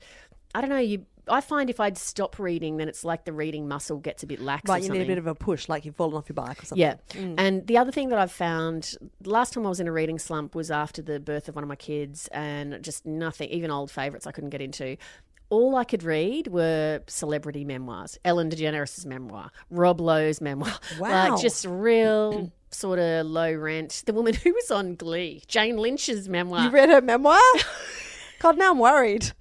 I 0.56 0.62
don't 0.62 0.70
know, 0.70 0.78
you 0.78 1.06
I 1.28 1.42
find 1.42 1.70
if 1.70 1.80
I'd 1.80 1.98
stop 1.98 2.38
reading 2.40 2.78
then 2.78 2.88
it's 2.88 3.04
like 3.04 3.26
the 3.26 3.34
reading 3.34 3.68
muscle 3.68 3.98
gets 3.98 4.24
a 4.24 4.28
bit 4.28 4.40
lax 4.42 4.70
or 4.70 4.74
Right, 4.74 4.84
you 4.84 4.90
need 4.90 5.02
a 5.02 5.06
bit 5.06 5.18
of 5.18 5.28
a 5.28 5.36
push, 5.36 5.70
like 5.70 5.86
you've 5.86 5.96
fallen 5.96 6.16
off 6.16 6.28
your 6.28 6.34
bike 6.34 6.62
or 6.62 6.66
something. 6.66 6.82
Yeah. 6.82 6.96
Mm. 7.12 7.36
And 7.38 7.68
the 7.68 7.78
other 7.78 7.92
thing 7.92 8.10
that 8.10 8.20
I've 8.20 8.32
found, 8.32 8.96
last 9.24 9.54
time 9.54 9.66
I 9.66 9.70
was 9.70 9.80
in 9.80 9.88
a 9.88 9.92
reading 9.92 10.20
slump 10.20 10.56
was 10.56 10.72
after 10.72 11.02
the 11.02 11.20
birth 11.20 11.48
of 11.48 11.56
one 11.56 11.64
of 11.64 11.70
my 11.70 11.76
kids, 11.76 12.28
and 12.32 12.82
just 12.84 13.06
nothing, 13.06 13.50
even 13.50 13.72
old 13.72 13.92
favourites 13.92 14.28
I 14.28 14.32
couldn't 14.32 14.50
get 14.50 14.62
into. 14.62 14.98
All 15.50 15.76
I 15.76 15.84
could 15.84 16.04
read 16.04 16.48
were 16.48 17.02
celebrity 17.08 17.64
memoirs. 17.64 18.18
Ellen 18.26 18.50
DeGeneres' 18.50 19.06
memoir, 19.06 19.52
Rob 19.70 20.02
Lowe's 20.02 20.42
memoir. 20.42 20.74
Wow. 21.00 21.32
Like 21.34 21.42
just 21.42 21.66
real 21.66 22.52
sort 22.72 23.00
of 23.00 23.28
low 23.28 23.54
rent. 23.54 24.04
The 24.06 24.14
woman 24.14 24.34
who 24.44 24.54
was 24.54 24.72
on 24.72 24.96
Glee, 24.96 25.44
Jane 25.48 25.78
Lynch's 25.78 26.28
memoir. 26.28 26.64
You 26.64 26.70
read 26.72 26.90
her 26.90 27.02
memoir? 27.02 27.40
God, 28.40 28.58
now 28.58 28.72
I'm 28.72 28.80
worried. 28.80 29.32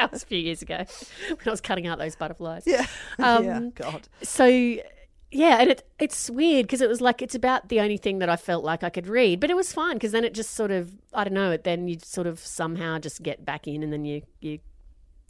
That 0.00 0.12
was 0.12 0.22
a 0.22 0.26
few 0.26 0.38
years 0.38 0.62
ago 0.62 0.84
when 1.28 1.38
I 1.46 1.50
was 1.50 1.60
cutting 1.60 1.86
out 1.86 1.98
those 1.98 2.16
butterflies. 2.16 2.64
Yeah. 2.66 2.86
Um, 3.18 3.44
yeah. 3.44 3.60
God. 3.74 4.08
so 4.22 4.46
yeah 4.46 5.58
and 5.60 5.70
it, 5.70 5.82
it's 5.98 6.28
weird 6.30 6.66
because 6.66 6.80
it 6.80 6.88
was 6.88 7.00
like 7.00 7.22
it's 7.22 7.34
about 7.34 7.68
the 7.68 7.80
only 7.80 7.96
thing 7.96 8.18
that 8.18 8.28
i 8.28 8.34
felt 8.36 8.64
like 8.64 8.82
i 8.82 8.90
could 8.90 9.06
read 9.06 9.38
but 9.38 9.50
it 9.50 9.54
was 9.54 9.72
fine 9.72 9.94
because 9.94 10.10
then 10.12 10.24
it 10.24 10.34
just 10.34 10.50
sort 10.52 10.70
of 10.70 10.92
i 11.14 11.22
don't 11.22 11.34
know 11.34 11.52
It 11.52 11.64
then 11.64 11.86
you 11.86 11.98
sort 12.02 12.26
of 12.26 12.38
somehow 12.40 12.98
just 12.98 13.22
get 13.22 13.44
back 13.44 13.68
in 13.68 13.82
and 13.82 13.92
then 13.92 14.04
you 14.04 14.22
you 14.40 14.58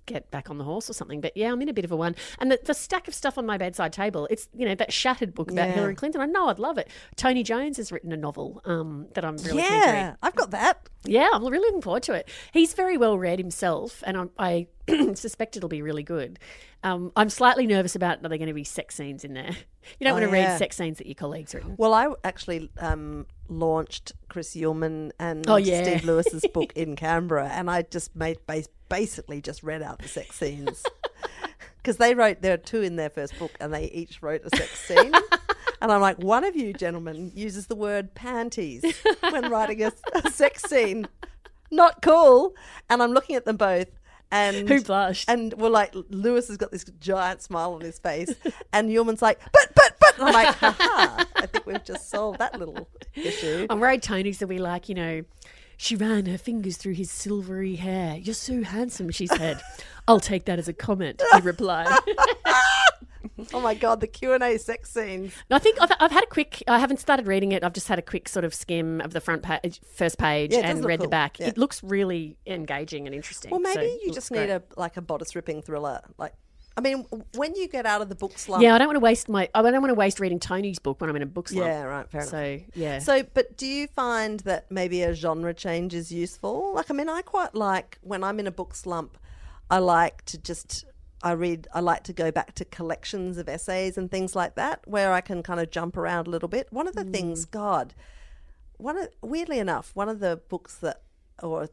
get 0.06 0.30
back 0.30 0.50
on 0.50 0.58
the 0.58 0.64
horse 0.64 0.88
or 0.90 0.92
something 0.92 1.20
but 1.20 1.36
yeah 1.36 1.52
i'm 1.52 1.60
in 1.62 1.68
a 1.68 1.72
bit 1.72 1.84
of 1.84 1.92
a 1.92 1.96
one 1.96 2.16
and 2.38 2.50
the, 2.50 2.58
the 2.64 2.74
stack 2.74 3.06
of 3.06 3.14
stuff 3.14 3.38
on 3.38 3.46
my 3.46 3.56
bedside 3.56 3.92
table 3.92 4.26
it's 4.30 4.48
you 4.56 4.66
know 4.66 4.74
that 4.74 4.92
shattered 4.92 5.34
book 5.34 5.50
about 5.50 5.68
Yeah. 5.68 5.74
hillary 5.74 5.94
clinton 5.94 6.20
i 6.20 6.26
know 6.26 6.48
i'd 6.48 6.58
love 6.58 6.78
it 6.78 6.88
tony 7.16 7.42
jones 7.42 7.76
has 7.76 7.92
written 7.92 8.12
a 8.12 8.16
novel 8.16 8.60
um, 8.64 9.06
that 9.14 9.24
i'm 9.24 9.36
really 9.38 9.62
keen 9.62 9.82
to 9.82 9.90
read 9.90 10.00
Yeah, 10.00 10.14
I've 10.22 10.34
got 10.34 10.50
that. 10.52 10.88
yeah, 11.04 11.28
I'm 11.32 11.44
really 11.44 11.58
looking 11.60 11.82
forward 11.82 12.02
to 12.04 12.12
it. 12.14 12.28
He's 12.52 12.74
very 12.74 12.96
well 12.98 13.16
read 13.18 13.38
himself, 13.38 14.02
and 14.06 14.16
I'm, 14.18 14.30
I 14.38 14.66
suspect 15.14 15.56
it'll 15.56 15.68
be 15.70 15.80
really 15.82 16.02
good. 16.02 16.38
Um, 16.82 17.12
I'm 17.14 17.28
slightly 17.28 17.66
nervous 17.66 17.94
about 17.94 18.24
are 18.24 18.28
there 18.28 18.38
going 18.38 18.48
to 18.48 18.54
be 18.54 18.64
sex 18.64 18.94
scenes 18.94 19.24
in 19.24 19.34
there? 19.34 19.50
You 19.98 20.04
don't 20.04 20.12
Oh, 20.12 20.20
want 20.20 20.30
to 20.30 20.36
yeah. 20.38 20.50
read 20.52 20.58
sex 20.58 20.76
scenes 20.76 20.98
that 20.98 21.06
your 21.06 21.14
colleagues 21.14 21.54
written. 21.54 21.74
Well, 21.78 21.94
I 21.94 22.08
actually 22.22 22.70
um, 22.78 23.26
launched 23.48 24.12
Chris 24.28 24.54
Uhlmann 24.54 25.10
and 25.18 25.48
Oh, 25.48 25.56
yeah. 25.56 25.82
Steve 25.82 26.04
Lewis's 26.04 26.44
book 26.52 26.72
in 26.76 26.96
Canberra, 26.96 27.48
and 27.48 27.70
I 27.70 27.82
just 27.82 28.14
made 28.14 28.38
bas- 28.46 28.68
basically 28.90 29.40
just 29.40 29.62
read 29.62 29.82
out 29.82 29.98
the 30.00 30.06
sex 30.08 30.36
scenes 30.36 30.84
because 31.78 31.96
they 31.96 32.14
wrote 32.14 32.42
there 32.42 32.52
are 32.54 32.58
two 32.58 32.82
in 32.82 32.96
their 32.96 33.08
first 33.08 33.38
book, 33.38 33.52
and 33.58 33.72
they 33.72 33.84
each 33.86 34.20
wrote 34.22 34.42
a 34.44 34.54
sex 34.54 34.78
scene. 34.86 35.12
And 35.80 35.90
I'm 35.90 36.02
like, 36.02 36.18
one 36.18 36.44
of 36.44 36.54
you 36.54 36.74
gentlemen 36.74 37.32
uses 37.34 37.66
the 37.66 37.74
word 37.76 38.14
panties 38.14 38.84
when 39.30 39.50
writing 39.50 39.82
a, 39.82 39.92
a 40.22 40.30
sex 40.30 40.62
scene. 40.64 41.08
Not 41.70 42.02
cool. 42.02 42.54
And 42.90 43.02
I'm 43.02 43.12
looking 43.12 43.34
at 43.36 43.46
them 43.46 43.56
both. 43.56 43.88
And 44.32 44.68
Who 44.68 44.80
blushed? 44.82 45.28
And 45.28 45.52
we're 45.54 45.70
like, 45.70 45.92
Lewis 46.08 46.48
has 46.48 46.56
got 46.56 46.70
this 46.70 46.84
giant 47.00 47.42
smile 47.42 47.74
on 47.74 47.80
his 47.80 47.98
face, 47.98 48.32
and 48.72 48.88
Uhlmann's 48.88 49.22
like, 49.22 49.40
but, 49.52 49.72
but, 49.74 49.96
but. 50.00 50.18
And 50.18 50.28
I'm 50.28 50.34
like, 50.34 50.54
haha, 50.56 51.24
I 51.36 51.46
think 51.46 51.66
we've 51.66 51.84
just 51.84 52.08
solved 52.10 52.38
that 52.38 52.58
little 52.58 52.88
issue. 53.14 53.66
I'm 53.68 53.80
worried 53.80 54.02
Tony's 54.02 54.40
will 54.40 54.48
be 54.48 54.58
like, 54.58 54.88
you 54.88 54.94
know, 54.94 55.24
she 55.76 55.96
ran 55.96 56.26
her 56.26 56.38
fingers 56.38 56.76
through 56.76 56.92
his 56.92 57.10
silvery 57.10 57.76
hair. 57.76 58.16
You're 58.16 58.34
so 58.34 58.62
handsome, 58.62 59.10
she 59.10 59.26
said. 59.26 59.60
I'll 60.08 60.20
take 60.20 60.44
that 60.44 60.58
as 60.58 60.68
a 60.68 60.72
comment, 60.74 61.22
he 61.34 61.40
replied. 61.40 61.88
Oh 63.54 63.60
my 63.60 63.74
god, 63.74 64.00
the 64.00 64.06
Q 64.06 64.32
and 64.32 64.42
A 64.42 64.58
sex 64.58 64.90
scenes. 64.90 65.32
And 65.50 65.56
I 65.56 65.58
think 65.58 65.80
I've, 65.80 65.90
I've 66.00 66.10
had 66.10 66.24
a 66.24 66.26
quick. 66.26 66.62
I 66.68 66.78
haven't 66.78 66.98
started 67.00 67.26
reading 67.26 67.52
it. 67.52 67.64
I've 67.64 67.72
just 67.72 67.88
had 67.88 67.98
a 67.98 68.02
quick 68.02 68.28
sort 68.28 68.44
of 68.44 68.54
skim 68.54 69.00
of 69.00 69.12
the 69.12 69.20
front 69.20 69.42
page, 69.42 69.80
first 69.94 70.18
page, 70.18 70.52
Yeah, 70.52 70.60
and 70.70 70.84
read 70.84 71.00
the 71.00 71.08
back. 71.08 71.38
Yeah. 71.38 71.48
It 71.48 71.58
looks 71.58 71.82
really 71.82 72.36
engaging 72.46 73.06
and 73.06 73.14
interesting. 73.14 73.50
Well, 73.50 73.60
maybe 73.60 73.74
so 73.74 73.98
you 74.04 74.12
just 74.12 74.30
great. 74.30 74.48
need 74.48 74.50
a 74.50 74.62
like 74.76 74.96
a 74.96 75.02
bodice 75.02 75.34
ripping 75.34 75.62
thriller. 75.62 76.00
Like, 76.18 76.34
I 76.76 76.80
mean, 76.82 77.04
when 77.34 77.54
you 77.56 77.68
get 77.68 77.84
out 77.84 78.00
of 78.00 78.08
the 78.08 78.14
book 78.14 78.38
slump, 78.38 78.62
Yeah, 78.62 78.74
I 78.74 78.78
don't 78.78 78.86
want 78.86 78.96
to 78.96 79.00
waste 79.00 79.28
my. 79.28 79.48
I 79.54 79.62
don't 79.62 79.72
want 79.82 79.90
to 79.90 79.94
waste 79.94 80.20
reading 80.20 80.38
Tony's 80.38 80.78
book 80.78 81.00
when 81.00 81.10
I'm 81.10 81.16
in 81.16 81.22
a 81.22 81.26
book 81.26 81.48
slump. 81.48 81.66
yeah, 81.66 81.82
right, 81.82 82.08
fair 82.08 82.20
enough. 82.20 82.30
So 82.30 82.58
yeah. 82.74 82.98
So, 83.00 83.22
but 83.34 83.56
do 83.56 83.66
you 83.66 83.86
find 83.88 84.40
that 84.40 84.70
maybe 84.70 85.02
a 85.02 85.12
genre 85.14 85.52
change 85.52 85.94
is 85.94 86.12
useful? 86.12 86.72
Like, 86.74 86.90
I 86.90 86.94
mean, 86.94 87.08
I 87.08 87.22
quite 87.22 87.54
like 87.54 87.98
when 88.02 88.22
I'm 88.22 88.38
in 88.38 88.46
a 88.46 88.52
book 88.52 88.74
slump, 88.74 89.18
I 89.68 89.78
like 89.78 90.24
to 90.26 90.38
just, 90.38 90.84
I 91.22 91.32
read, 91.32 91.68
I 91.74 91.80
like 91.80 92.02
to 92.04 92.12
go 92.12 92.30
back 92.30 92.54
to 92.54 92.64
collections 92.64 93.36
of 93.36 93.48
essays 93.48 93.98
and 93.98 94.10
things 94.10 94.34
like 94.34 94.54
that 94.54 94.80
where 94.86 95.12
I 95.12 95.20
can 95.20 95.42
kind 95.42 95.60
of 95.60 95.70
jump 95.70 95.96
around 95.96 96.26
a 96.26 96.30
little 96.30 96.48
bit. 96.48 96.68
One 96.70 96.88
of 96.88 96.94
the 96.94 97.04
things, 97.04 97.44
God, 97.44 97.94
one 98.78 98.96
of, 98.96 99.08
weirdly 99.20 99.58
enough, 99.58 99.90
one 99.94 100.08
of 100.08 100.20
the 100.20 100.40
books 100.48 100.76
that, 100.76 101.02
or 101.42 101.68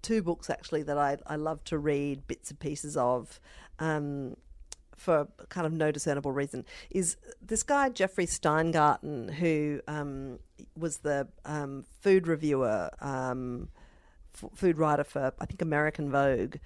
two 0.00 0.22
books 0.22 0.48
actually 0.48 0.82
that 0.84 0.96
I, 0.96 1.18
I 1.26 1.36
love 1.36 1.64
to 1.64 1.78
read 1.78 2.26
bits 2.26 2.50
and 2.50 2.58
pieces 2.58 2.96
of, 2.96 3.40
um, 3.78 4.36
for 4.96 5.28
kind 5.48 5.66
of 5.66 5.72
no 5.72 5.92
discernible 5.92 6.32
reason, 6.32 6.64
is 6.90 7.16
this 7.40 7.62
guy 7.62 7.88
Jeffrey 7.90 8.26
Steingarten, 8.26 9.34
who 9.34 9.80
um, 9.86 10.38
was 10.76 10.98
the 10.98 11.28
um, 11.44 11.84
food 12.00 12.26
reviewer, 12.26 12.90
um, 13.00 13.68
f- 14.42 14.50
food 14.54 14.78
writer 14.78 15.04
for 15.04 15.32
I 15.40 15.46
think 15.46 15.62
American 15.62 16.10
Vogue. 16.10 16.56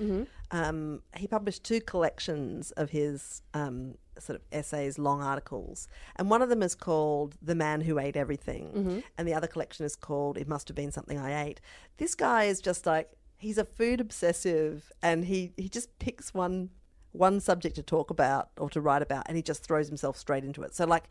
Um, 0.50 1.02
he 1.16 1.26
published 1.26 1.64
two 1.64 1.80
collections 1.80 2.70
of 2.72 2.90
his 2.90 3.42
um, 3.54 3.94
sort 4.18 4.36
of 4.36 4.42
essays, 4.52 4.98
long 4.98 5.22
articles, 5.22 5.88
and 6.16 6.28
one 6.28 6.42
of 6.42 6.48
them 6.50 6.62
is 6.62 6.74
called 6.74 7.36
"The 7.40 7.54
Man 7.54 7.80
Who 7.82 7.98
Ate 7.98 8.16
Everything," 8.16 9.02
and 9.16 9.26
the 9.26 9.34
other 9.34 9.46
collection 9.46 9.86
is 9.86 9.96
called 9.96 10.36
"It 10.36 10.46
Must 10.48 10.68
Have 10.68 10.74
Been 10.76 10.92
Something 10.92 11.18
I 11.18 11.44
Ate." 11.46 11.60
This 11.96 12.14
guy 12.14 12.44
is 12.44 12.60
just 12.60 12.84
like 12.86 13.10
he's 13.38 13.58
a 13.58 13.64
food 13.64 14.00
obsessive, 14.00 14.92
and 15.02 15.24
he 15.24 15.52
he 15.56 15.68
just 15.68 15.98
picks 15.98 16.34
one 16.34 16.70
one 17.12 17.40
subject 17.40 17.76
to 17.76 17.82
talk 17.82 18.10
about 18.10 18.50
or 18.58 18.68
to 18.70 18.80
write 18.80 19.02
about, 19.02 19.24
and 19.26 19.36
he 19.36 19.42
just 19.42 19.64
throws 19.64 19.88
himself 19.88 20.16
straight 20.16 20.44
into 20.44 20.62
it. 20.62 20.74
So, 20.74 20.86
like, 20.86 21.08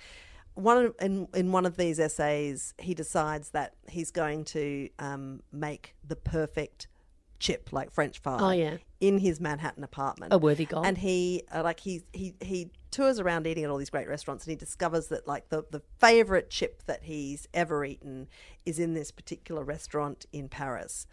one 0.56 0.78
of- 0.86 0.96
in 1.02 1.28
in 1.34 1.52
one 1.52 1.66
of 1.66 1.78
these 1.78 2.00
essays, 2.00 2.74
he 2.80 2.94
decides 2.94 3.50
that 3.52 3.74
he's 3.88 4.12
going 4.12 4.44
to 4.46 4.90
um, 5.00 5.42
make 5.52 5.96
the 6.04 6.16
perfect 6.16 6.88
chip, 7.40 7.70
like 7.74 7.90
French 7.92 8.20
fry, 8.20 8.38
Oh, 8.40 8.52
yeah. 8.52 8.78
in 9.00 9.18
his 9.18 9.40
Manhattan 9.40 9.84
apartment. 9.84 10.32
A 10.34 10.38
worthy 10.38 10.66
goal. 10.66 10.84
And 10.86 10.98
he 10.98 11.44
uh, 11.52 11.64
like 11.64 11.80
he 11.80 12.04
he 12.14 12.36
he 12.42 12.70
tours 12.92 13.20
around 13.20 13.48
eating 13.48 13.64
at 13.64 13.70
all 13.70 13.78
these 13.78 13.90
great 13.90 14.08
restaurants, 14.08 14.46
and 14.46 14.52
he 14.52 14.56
discovers 14.58 15.08
that 15.08 15.28
like 15.28 15.50
the 15.50 15.64
the 15.72 15.82
favorite 16.00 16.50
chip 16.50 16.84
that 16.86 17.04
he's 17.04 17.48
ever 17.54 17.84
eaten 17.86 18.28
is 18.66 18.78
in 18.78 18.94
this 18.94 19.12
particular 19.12 19.64
restaurant 19.64 20.26
in 20.32 20.50
Paris, 20.50 21.08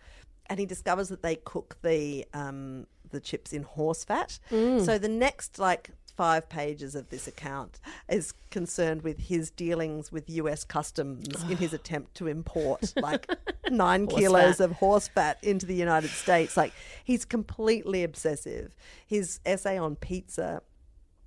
and 0.47 0.59
he 0.61 0.67
discovers 0.67 1.09
that 1.09 1.23
they 1.23 1.37
cook 1.37 1.79
the 1.83 2.27
um 2.35 2.87
the 3.11 3.21
chips 3.21 3.55
in 3.55 3.63
horse 3.63 4.05
fat. 4.05 4.39
So 4.51 4.99
the 4.99 5.09
next 5.09 5.59
like 5.59 5.93
five 6.19 6.49
pages 6.49 6.97
of 6.97 7.09
this 7.11 7.29
account 7.29 7.79
is 8.09 8.35
concerned 8.51 9.03
with 9.03 9.21
his 9.21 9.53
dealings 9.53 10.11
with 10.11 10.29
US 10.29 10.65
customs 10.65 11.45
in 11.45 11.57
his 11.57 11.73
attempt 11.81 12.17
to 12.17 12.27
import 12.27 12.93
like 13.01 13.25
nine 13.71 14.09
kilos 14.09 14.57
fat. 14.57 14.65
of 14.65 14.73
horse 14.73 15.07
fat 15.07 15.39
into 15.45 15.65
the 15.65 15.77
United 15.77 16.11
States. 16.11 16.57
Like 16.57 16.73
he's 17.05 17.25
completely 17.25 18.03
obsessive. 18.03 18.75
His 19.07 19.39
essay 19.47 19.79
on 19.79 19.95
pizza 19.95 20.63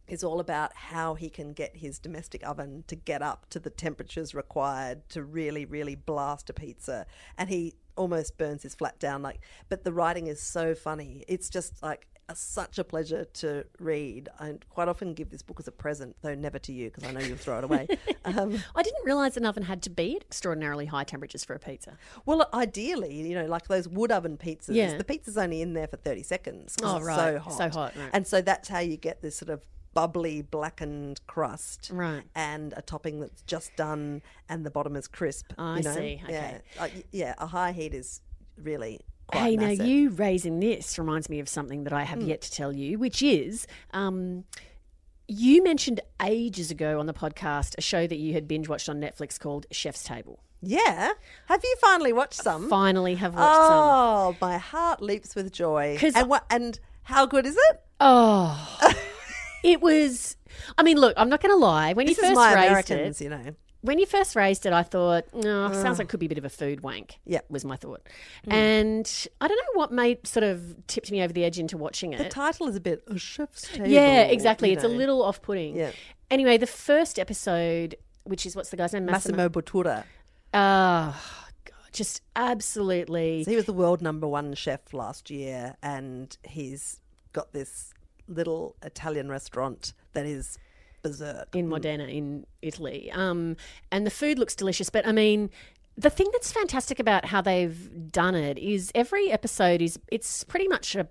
is 0.10 0.26
all 0.26 0.42
about 0.42 0.76
how 0.76 1.14
he 1.14 1.30
can 1.30 1.54
get 1.54 1.78
his 1.78 1.98
domestic 1.98 2.46
oven 2.46 2.84
to 2.88 2.98
get 2.98 3.22
up 3.22 3.50
to 3.52 3.60
the 3.60 3.70
temperatures 3.70 4.36
required 4.36 5.08
to 5.08 5.24
really, 5.24 5.64
really 5.64 5.96
blast 5.96 6.50
a 6.50 6.54
pizza. 6.54 7.06
And 7.38 7.48
he 7.48 7.76
almost 7.96 8.38
burns 8.38 8.64
his 8.64 8.76
flat 8.76 9.00
down. 9.00 9.22
Like, 9.22 9.40
but 9.70 9.84
the 9.84 9.92
writing 9.94 10.28
is 10.28 10.42
so 10.42 10.74
funny. 10.76 11.24
It's 11.28 11.50
just 11.50 11.82
like 11.84 12.08
a, 12.30 12.36
such 12.36 12.80
a 12.80 12.84
pleasure 12.84 13.26
to 13.26 13.66
read. 13.80 14.30
I 14.40 14.56
quite 14.70 14.88
often 14.88 15.14
give 15.14 15.30
this 15.30 15.42
book 15.42 15.60
as 15.60 15.68
a 15.68 15.72
present, 15.72 16.16
though 16.22 16.36
never 16.36 16.60
to 16.60 16.72
you 16.72 16.90
because 16.90 17.04
I 17.04 17.12
know 17.12 17.20
you'll 17.20 17.38
throw 17.38 17.58
it 17.60 17.64
away. 17.64 17.88
um, 18.26 18.58
I 18.76 18.84
didn't 18.84 19.06
realise 19.06 19.38
an 19.38 19.46
oven 19.46 19.64
had 19.64 19.82
to 19.84 19.90
be 19.90 20.16
at 20.16 20.24
extraordinarily 20.24 20.86
high 20.86 21.04
temperatures 21.04 21.44
for 21.44 21.54
a 21.54 21.60
pizza. 21.60 21.98
well, 22.26 22.48
ideally, 22.54 23.14
you 23.28 23.36
know, 23.36 23.46
like 23.46 23.68
those 23.68 23.88
wood 23.88 24.12
oven 24.12 24.38
pizzas, 24.38 24.76
Yeah. 24.76 24.98
the 24.98 25.04
pizza's 25.04 25.38
only 25.38 25.62
in 25.62 25.74
there 25.74 25.88
for 25.88 25.98
30 25.98 26.24
seconds. 26.24 26.76
Oh, 26.84 27.00
right. 27.02 27.16
So 27.16 27.40
hot. 27.40 27.54
So 27.54 27.70
hot, 27.70 27.96
right. 27.96 28.10
And 28.14 28.26
so 28.26 28.42
that's 28.42 28.70
how 28.70 28.80
you 28.80 28.98
get 28.98 29.22
this 29.22 29.36
sort 29.36 29.50
of 29.50 29.62
bubbly, 29.94 30.42
blackened 30.42 31.26
crust. 31.28 31.90
Right. 31.94 32.24
And 32.36 32.74
a 32.78 32.82
topping 32.82 33.20
that's 33.20 33.42
just 33.44 33.76
done 33.76 34.22
and 34.50 34.66
the 34.66 34.72
bottom 34.72 34.96
is 34.96 35.08
crisp. 35.08 35.54
I 35.58 35.78
you 35.78 35.84
know? 35.84 35.96
see, 35.96 36.22
Yeah. 36.28 36.58
Uh, 36.80 36.88
yeah, 37.12 37.36
a 37.38 37.48
high 37.48 37.72
heat 37.72 37.94
is 37.94 38.22
really 38.62 39.02
quite 39.28 39.42
Hey, 39.42 39.54
an 39.56 39.60
now 39.60 39.86
you 39.86 40.10
raising 40.10 40.60
this 40.60 40.98
reminds 40.98 41.30
me 41.30 41.40
of 41.40 41.50
something 41.50 41.84
that 41.84 41.94
I 41.94 42.04
have 42.04 42.22
yet 42.22 42.42
to 42.42 42.52
tell 42.52 42.74
you, 42.74 42.98
which 43.00 43.22
is 43.22 43.68
um, 43.92 44.46
you 45.28 45.64
mentioned 45.64 46.02
ages 46.22 46.72
ago 46.72 47.00
on 47.00 47.06
the 47.06 47.14
podcast 47.14 47.78
a 47.78 47.82
show 47.82 48.06
that 48.08 48.18
you 48.18 48.34
had 48.34 48.48
binge 48.48 48.68
watched 48.68 48.90
on 48.90 49.00
Netflix 49.00 49.40
called 49.40 49.66
Chef's 49.72 50.04
Table. 50.04 50.44
Yeah. 50.62 51.14
Have 51.48 51.62
you 51.64 51.76
finally 51.82 52.14
watched 52.14 52.36
some? 52.36 52.70
Finally, 52.70 53.16
have 53.16 53.34
watched 53.34 53.56
some. 53.56 53.74
oh, 53.74 54.36
my 54.40 54.58
heart 54.58 55.02
leaps 55.02 55.36
with 55.36 55.52
joy. 55.52 55.98
And 56.16 56.30
what? 56.30 56.46
And 56.50 56.80
how 57.04 57.26
good 57.26 57.46
is 57.46 57.58
it? 57.58 57.82
Oh, 58.00 58.80
it 59.63 59.82
was. 59.82 60.38
I 60.77 60.84
mean, 60.84 60.98
look, 60.98 61.13
I'm 61.18 61.30
not 61.30 61.41
going 61.41 61.53
to 61.53 61.60
lie. 61.60 61.94
When 61.94 62.06
This 62.06 62.18
you 62.18 62.24
first 62.24 62.38
raised 62.38 62.58
Americans, 62.58 63.22
it, 63.22 63.24
you 63.24 63.30
know. 63.30 63.56
when 63.82 64.00
you 64.00 64.06
first 64.06 64.36
raised 64.36 64.65
it, 64.65 64.74
I 64.74 64.84
thought, 64.84 65.25
no, 65.34 65.72
sounds 65.74 65.98
like 65.98 66.06
it 66.06 66.10
could 66.10 66.20
be 66.20 66.27
a 66.27 66.30
bit 66.30 66.38
of 66.38 66.46
a 66.46 66.50
food 66.50 66.82
wank. 66.82 67.20
Yeah. 67.25 67.41
was 67.50 67.65
my 67.65 67.75
thought. 67.75 68.08
Mm. 68.48 68.53
And 68.53 69.27
I 69.39 69.48
don't 69.48 69.58
know 69.58 69.80
what 69.80 69.91
made 69.91 70.27
sort 70.27 70.44
of 70.44 70.75
tipped 70.88 71.12
me 71.12 71.22
over 71.22 71.34
the 71.34 71.44
edge 71.44 71.58
into 71.58 71.77
watching 71.77 72.13
it. 72.13 72.18
The 72.20 72.30
title 72.30 72.68
is 72.68 72.75
a 72.75 72.80
bit 72.80 73.03
a 73.08 73.18
chef's 73.18 73.63
table. 73.63 73.88
Yeah, 73.88 74.24
exactly. 74.24 74.72
It's 74.72 74.84
a 74.84 74.88
little 74.88 75.24
off-putting. 75.24 75.75
Yeah. 75.75 75.91
Anyway, 76.30 76.58
the 76.58 76.68
first 76.68 77.18
episode, 77.18 77.96
which 78.24 78.46
is 78.46 78.56
what's 78.56 78.70
the 78.70 78.77
guy's 78.77 78.94
name? 78.94 79.06
Massimo 79.06 79.50
Bottura. 79.50 80.03
Oh, 80.53 81.22
God, 81.65 81.75
just 81.91 82.22
absolutely. 82.36 83.44
So 83.44 83.51
he 83.51 83.56
was 83.56 83.65
the 83.65 83.74
world 83.74 84.01
number 84.01 84.27
one 84.27 84.53
chef 84.53 84.94
last 84.94 85.30
year, 85.30 85.75
and 85.82 86.38
he's 86.44 87.00
got 87.34 87.51
this 87.53 87.94
little 88.32 88.76
Italian 88.84 89.30
restaurant 89.30 89.94
that 90.14 90.26
is 90.26 90.58
berserk. 91.04 91.56
in 91.56 91.68
Modena 91.68 92.06
in 92.06 92.46
Italy. 92.62 93.12
Um, 93.12 93.56
and 93.92 94.06
the 94.06 94.12
food 94.12 94.38
looks 94.40 94.56
delicious. 94.56 94.90
But 94.90 95.06
I 95.08 95.12
mean, 95.12 95.50
the 95.98 96.10
thing 96.10 96.28
that's 96.32 96.52
fantastic 96.52 97.00
about 97.00 97.26
how 97.26 97.42
they've 97.42 98.12
done 98.12 98.36
it 98.36 98.58
is 98.58 98.92
every 98.96 99.32
episode 99.32 99.82
is 99.82 100.00
it's 100.12 100.44
pretty 100.44 100.68
much 100.68 100.96
a 100.96 101.08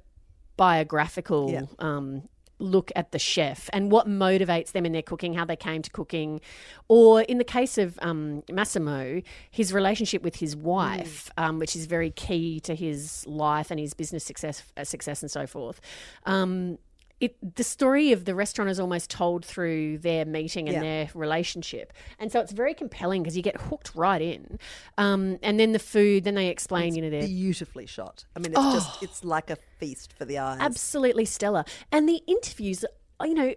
biographical 0.56 1.50
Yeah. 1.50 1.62
um, 1.78 2.28
look 2.58 2.92
at 2.94 3.10
the 3.12 3.18
chef 3.18 3.70
and 3.72 3.90
what 3.90 4.06
motivates 4.06 4.72
them 4.72 4.84
in 4.84 4.92
their 4.92 5.00
cooking, 5.02 5.32
how 5.32 5.46
they 5.46 5.56
came 5.56 5.80
to 5.80 5.90
cooking, 5.90 6.40
or 6.88 7.22
in 7.22 7.38
the 7.38 7.44
case 7.44 7.78
of 7.78 7.98
um, 8.02 8.42
Massimo, 8.52 9.22
his 9.50 9.72
relationship 9.72 10.22
with 10.22 10.36
his 10.36 10.54
wife, 10.54 11.30
um, 11.38 11.58
which 11.58 11.74
is 11.74 11.86
very 11.86 12.10
key 12.10 12.60
to 12.60 12.74
his 12.74 13.26
life 13.26 13.70
and 13.70 13.80
his 13.80 13.94
business 13.94 14.24
success, 14.24 14.62
uh, 14.76 14.84
success 14.84 15.22
and 15.22 15.30
so 15.30 15.46
forth. 15.46 15.80
Um, 16.26 16.76
it, 17.20 17.36
the 17.56 17.62
story 17.62 18.12
of 18.12 18.24
the 18.24 18.34
restaurant 18.34 18.70
is 18.70 18.80
almost 18.80 19.10
told 19.10 19.44
through 19.44 19.98
their 19.98 20.24
meeting 20.24 20.68
and 20.68 20.74
Yeah. 20.76 20.80
their 20.80 21.10
relationship, 21.14 21.92
and 22.18 22.32
so 22.32 22.40
it's 22.40 22.52
very 22.52 22.72
compelling 22.74 23.22
because 23.22 23.36
you 23.36 23.42
get 23.42 23.60
hooked 23.60 23.94
right 23.94 24.22
in. 24.22 24.58
Um, 24.98 25.38
and 25.42 25.60
then 25.60 25.72
the 25.72 25.78
food, 25.78 26.24
then 26.24 26.34
they 26.34 26.48
explain, 26.48 26.94
you 26.94 27.02
know, 27.02 27.10
their 27.10 27.26
Beautifully 27.26 27.86
shot. 27.86 28.24
I 28.34 28.38
mean, 28.38 28.52
it's 28.52 28.58
Oh. 28.64 28.72
just 28.72 29.02
it's 29.02 29.24
like 29.24 29.50
a 29.50 29.56
feast 29.78 30.12
for 30.14 30.24
the 30.24 30.38
eyes. 30.38 30.58
absolutely 30.60 31.24
stellar. 31.26 31.64
And 31.92 32.08
the 32.08 32.22
interviews, 32.26 32.84
you 33.22 33.34
know, 33.34 33.54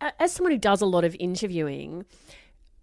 as 0.00 0.32
someone 0.32 0.52
who 0.52 0.58
does 0.58 0.80
a 0.80 0.86
lot 0.86 1.04
of 1.04 1.16
interviewing, 1.18 2.04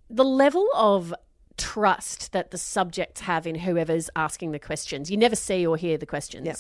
the 0.10 0.26
level 0.26 0.68
of 0.76 1.14
trust 1.58 2.32
that 2.34 2.52
the 2.52 2.58
subjects 2.58 3.22
have 3.22 3.48
in 3.48 3.56
whoever's 3.56 4.10
asking 4.16 4.52
the 4.52 4.60
questions. 4.60 5.10
You 5.10 5.18
never 5.18 5.36
see 5.36 5.66
or 5.66 5.78
hear 5.78 5.98
the 5.98 6.06
questions. 6.06 6.46
Yeah. 6.46 6.56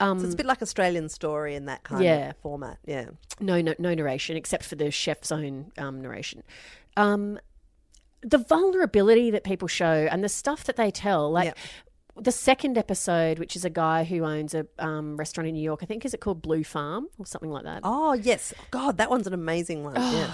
Um, 0.00 0.18
So 0.20 0.26
it's 0.26 0.34
a 0.34 0.36
bit 0.36 0.46
like 0.46 0.62
Australian 0.62 1.08
story 1.08 1.54
in 1.54 1.66
that 1.66 1.82
kind 1.84 2.04
Yeah. 2.04 2.30
of 2.30 2.36
format. 2.38 2.78
Yeah. 2.84 3.06
no, 3.40 3.60
no, 3.60 3.74
no 3.78 3.92
narration 3.94 4.36
except 4.36 4.64
for 4.64 4.76
the 4.76 4.90
chef's 4.90 5.30
own 5.32 5.72
um, 5.78 6.00
narration. 6.00 6.42
Um, 6.96 7.38
the 8.22 8.38
vulnerability 8.38 9.30
that 9.30 9.44
people 9.44 9.68
show 9.68 10.08
and 10.10 10.24
the 10.24 10.28
stuff 10.28 10.64
that 10.64 10.76
they 10.76 10.90
tell, 10.90 11.30
like. 11.30 11.46
Yep. 11.46 11.58
The 12.18 12.32
second 12.32 12.78
episode, 12.78 13.38
which 13.38 13.56
is 13.56 13.64
a 13.64 13.70
guy 13.70 14.04
who 14.04 14.24
owns 14.24 14.54
a 14.54 14.66
um, 14.78 15.16
restaurant 15.16 15.48
in 15.48 15.54
New 15.54 15.62
York, 15.62 15.80
I 15.82 15.86
think 15.86 16.04
is 16.04 16.14
it 16.14 16.20
called 16.20 16.40
Blue 16.40 16.64
Farm 16.64 17.08
or 17.18 17.26
something 17.26 17.50
like 17.50 17.64
that. 17.64 17.80
Oh 17.84 18.14
yes, 18.14 18.54
God, 18.70 18.96
that 18.96 19.10
one's 19.10 19.26
an 19.26 19.34
amazing 19.34 19.84
one. 19.84 19.96
yeah. 19.96 20.32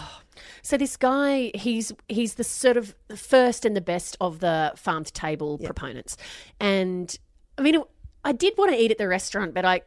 So 0.63 0.77
this 0.77 0.97
guy, 0.97 1.51
he's 1.55 1.93
he's 2.09 2.35
the 2.35 2.45
sort 2.45 2.77
of 2.77 2.95
first 3.17 3.65
and 3.65 3.77
the 3.77 3.81
best 3.81 4.17
of 4.21 4.39
the 4.41 4.73
farm 4.77 5.05
to 5.05 5.13
table 5.13 5.59
proponents, 5.59 6.17
and 6.61 7.17
I 7.59 7.63
mean, 7.63 7.83
I 8.25 8.33
did 8.33 8.55
want 8.57 8.71
to 8.73 8.77
eat 8.79 8.91
at 8.93 8.99
the 8.99 9.09
restaurant, 9.09 9.53
but 9.53 9.65
I 9.65 9.83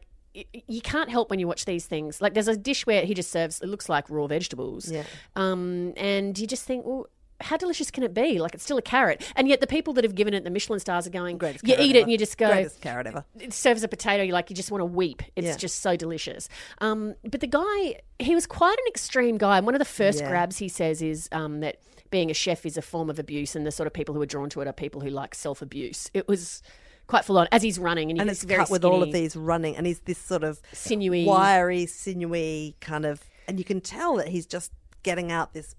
You 0.68 0.82
can't 0.82 1.10
help 1.10 1.30
when 1.30 1.40
you 1.40 1.48
watch 1.48 1.64
these 1.64 1.86
things. 1.86 2.20
Like, 2.22 2.34
there's 2.34 2.50
a 2.50 2.58
dish 2.58 2.86
where 2.86 3.06
he 3.06 3.14
just 3.14 3.32
serves. 3.32 3.62
It 3.62 3.68
looks 3.70 3.88
like 3.88 4.10
raw 4.10 4.28
vegetables, 4.28 4.92
Yeah. 4.92 5.04
um, 5.38 5.94
and 5.96 6.38
you 6.38 6.46
just 6.46 6.66
think, 6.66 6.86
well, 6.86 7.08
how 7.42 7.58
delicious 7.58 7.92
can 7.92 8.04
it 8.04 8.14
be? 8.14 8.40
Like, 8.40 8.54
it's 8.54 8.64
still 8.64 8.78
a 8.78 8.82
carrot, 8.82 9.22
and 9.36 9.48
yet 9.48 9.60
the 9.62 9.68
people 9.68 9.94
that 9.96 10.04
have 10.04 10.16
given 10.16 10.34
it 10.34 10.44
the 10.44 10.50
Michelin 10.50 10.80
stars 10.80 11.06
are 11.06 11.10
going. 11.12 11.38
Greatest 11.38 11.68
you 11.68 11.74
eat 11.74 11.80
it 11.80 11.96
ever. 11.98 12.00
and 12.04 12.12
you 12.12 12.18
just 12.18 12.38
go, 12.38 12.48
Greatest 12.48 12.82
carrot 12.82 13.08
ever. 13.08 13.26
it 13.40 13.54
serves 13.54 13.84
a 13.84 13.88
potato, 13.88 14.24
you 14.24 14.32
like 14.34 14.50
you 14.50 14.56
just 14.56 14.72
want 14.72 14.82
to 14.82 14.86
weep. 14.86 15.22
It's 15.36 15.48
Yeah. 15.48 15.58
just 15.58 15.80
so 15.82 15.96
delicious. 15.96 16.48
Um, 16.80 17.16
but 17.30 17.42
the 17.42 17.48
guy, 17.48 18.00
he 18.20 18.34
was 18.36 18.46
quite 18.48 18.78
an 18.78 18.86
extreme 18.88 19.38
guy. 19.38 19.58
And 19.58 19.66
one 19.66 19.76
of 19.76 19.80
the 19.80 19.86
first 19.86 20.20
Yeah. 20.22 20.30
grabs 20.30 20.58
he 20.60 20.70
says 20.70 21.02
is 21.02 21.28
um, 21.32 21.60
that 21.60 21.78
being 22.12 22.32
a 22.32 22.34
chef 22.34 22.66
is 22.66 22.78
a 22.78 22.82
form 22.82 23.10
of 23.10 23.20
abuse, 23.20 23.56
and 23.56 23.66
the 23.66 23.72
sort 23.72 23.88
of 23.88 23.94
people 23.94 24.16
who 24.16 24.22
are 24.22 24.26
drawn 24.28 24.50
to 24.52 24.62
it 24.62 24.68
are 24.68 24.74
people 24.74 25.02
who 25.02 25.10
like 25.10 25.36
self 25.36 25.62
abuse. 25.62 26.10
It 26.14 26.28
was 26.28 26.62
quite 27.08 27.26
full 27.26 27.38
on 27.38 27.48
as 27.52 27.62
he's 27.62 27.78
running, 27.78 28.10
and, 28.12 28.20
And 28.22 28.30
he's 28.30 28.38
it's 28.44 28.46
very 28.46 28.60
cut 28.62 28.70
with 28.70 28.86
all 28.86 29.04
of 29.04 29.12
these 29.12 29.36
running, 29.36 29.76
and 29.76 29.86
he's 29.86 30.00
this 30.02 30.18
sort 30.18 30.44
of 30.44 30.62
sinewy. 30.72 31.26
wiry, 31.26 31.86
sinewy 31.86 32.76
kind 32.80 33.06
of, 33.06 33.22
and 33.48 33.58
you 33.60 33.66
can 33.66 33.82
tell 33.82 34.16
that 34.16 34.30
he's 34.30 34.46
just 34.46 34.72
getting 35.04 35.32
out 35.32 35.54
this 35.54 35.76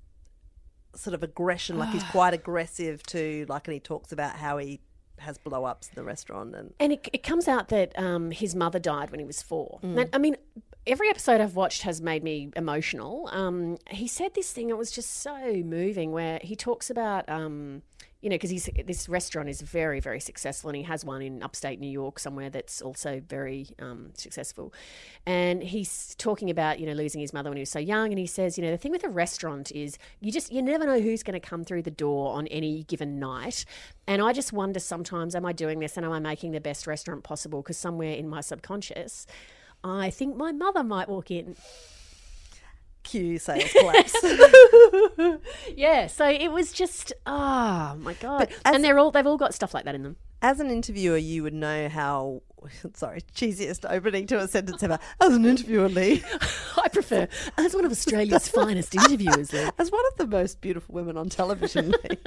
sort 0.97 1.15
of 1.15 1.23
aggression, 1.23 1.79
like 1.79 1.91
he's 1.91 2.05
quite 2.05 2.35
aggressive 2.35 3.03
too. 3.03 3.47
Like, 3.49 3.67
and 3.69 3.75
he 3.75 3.81
talks 3.81 4.13
about 4.13 4.37
how 4.37 4.59
he 4.59 4.81
has 5.19 5.39
blow 5.39 5.65
ups 5.65 5.89
in 5.89 5.95
the 5.95 6.05
restaurant, 6.05 6.55
and 6.55 6.75
And 6.79 6.93
it, 6.93 7.09
it 7.13 7.23
comes 7.23 7.49
out 7.49 7.69
that 7.69 7.99
um, 7.99 8.31
his 8.31 8.55
mother 8.55 8.79
died 8.79 9.11
when 9.11 9.19
he 9.19 9.27
was 9.27 9.43
four. 9.43 9.79
Mm. 9.83 10.01
And, 10.01 10.11
I 10.13 10.19
mean, 10.19 10.37
every 10.87 11.09
episode 11.09 11.41
I've 11.41 11.57
watched 11.57 11.83
has 11.83 12.03
made 12.03 12.23
me 12.23 12.51
emotional. 12.55 13.29
Um, 13.33 13.79
he 13.91 14.09
said 14.09 14.35
this 14.35 14.53
thing, 14.53 14.69
it 14.69 14.77
was 14.77 14.91
just 14.91 15.23
so 15.23 15.63
moving, 15.65 16.13
where 16.13 16.39
he 16.43 16.55
talks 16.55 16.91
about, 16.91 17.29
um, 17.29 17.83
you 18.23 18.31
know, 18.31 18.35
because 18.35 18.51
he's 18.51 18.69
this 18.87 19.09
restaurant 19.09 19.49
is 19.49 19.61
very, 19.61 20.01
very 20.01 20.21
successful, 20.21 20.71
and 20.71 20.77
he 20.77 20.83
has 20.85 21.05
one 21.05 21.23
in 21.23 21.43
upstate 21.43 21.79
New 21.79 21.91
York 21.91 22.19
somewhere 22.19 22.51
that's 22.51 22.81
also 22.81 23.21
very 23.29 23.69
um, 23.79 24.11
successful. 24.15 24.73
And 25.27 25.63
he's 25.63 26.15
talking 26.17 26.51
about, 26.51 26.81
you 26.81 26.87
know, 26.87 26.93
losing 26.93 27.21
his 27.21 27.33
mother 27.33 27.51
when 27.51 27.59
he 27.59 27.63
was 27.63 27.71
so 27.71 27.79
young, 27.79 28.11
and 28.11 28.19
he 28.19 28.27
says, 28.27 28.57
you 28.57 28.65
know, 28.65 28.71
the 28.71 28.79
thing 28.79 28.93
with 28.93 29.05
a 29.05 29.09
restaurant 29.09 29.71
is 29.73 29.99
you 30.21 30.33
just 30.33 30.53
you 30.53 30.63
never 30.63 30.87
know 30.87 31.01
who's 31.01 31.23
going 31.23 31.39
to 31.41 31.47
come 31.47 31.63
through 31.63 31.83
the 31.83 31.91
door 31.91 32.35
on 32.35 32.47
any 32.49 32.85
given 32.85 33.19
night. 33.19 33.65
And 34.07 34.23
I 34.23 34.33
just 34.33 34.53
wonder 34.53 34.81
sometimes, 34.81 35.35
am 35.35 35.45
I 35.45 35.53
doing 35.53 35.81
this 35.81 35.97
and 35.97 36.07
am 36.07 36.13
I 36.13 36.21
making 36.21 36.53
the 36.53 36.61
best 36.61 36.87
restaurant 36.87 37.23
possible? 37.23 37.63
Because 37.63 37.77
somewhere 37.77 38.13
in 38.13 38.29
my 38.29 38.41
subconscious, 38.41 39.27
I 39.85 40.11
think 40.11 40.37
my 40.37 40.53
mother 40.53 40.83
might 40.83 41.09
walk 41.09 41.31
in. 41.31 41.57
Cue 43.07 43.39
sales 43.39 43.73
collapse. 43.73 44.15
Yeah, 45.77 46.07
so 46.07 46.29
it 46.29 46.51
was 46.51 46.73
just 46.73 47.13
oh 47.27 47.97
my 47.99 48.15
god, 48.15 48.53
and 48.65 48.83
they're 48.83 48.99
all 48.99 49.11
they've 49.11 49.27
all 49.27 49.37
got 49.37 49.55
stuff 49.55 49.75
like 49.75 49.85
that 49.85 49.95
in 49.95 50.03
them. 50.03 50.17
As 50.43 50.61
an 50.61 50.71
interviewer, 50.71 51.17
you 51.17 51.43
would 51.43 51.55
know 51.55 51.89
how. 51.89 52.43
Sorry, 52.95 53.21
cheesiest 53.35 53.87
opening 53.89 54.27
to 54.29 54.39
a 54.39 54.49
sentence 54.49 54.83
ever. 54.83 54.99
As 55.21 55.35
an 55.35 55.45
interviewer, 55.45 55.89
Leigh, 55.89 56.23
I 56.83 56.89
prefer 56.89 57.29
as 57.57 57.75
one 57.75 57.85
of 57.85 57.93
Australia's 57.93 58.49
finest 58.49 58.95
interviewers. 58.95 59.53
Leigh. 59.53 59.71
as 59.79 59.91
one 59.91 60.05
of 60.13 60.17
the 60.19 60.27
most 60.27 60.61
beautiful 60.61 60.95
women 60.95 61.17
on 61.17 61.29
television, 61.29 61.91
Leigh, 61.91 62.19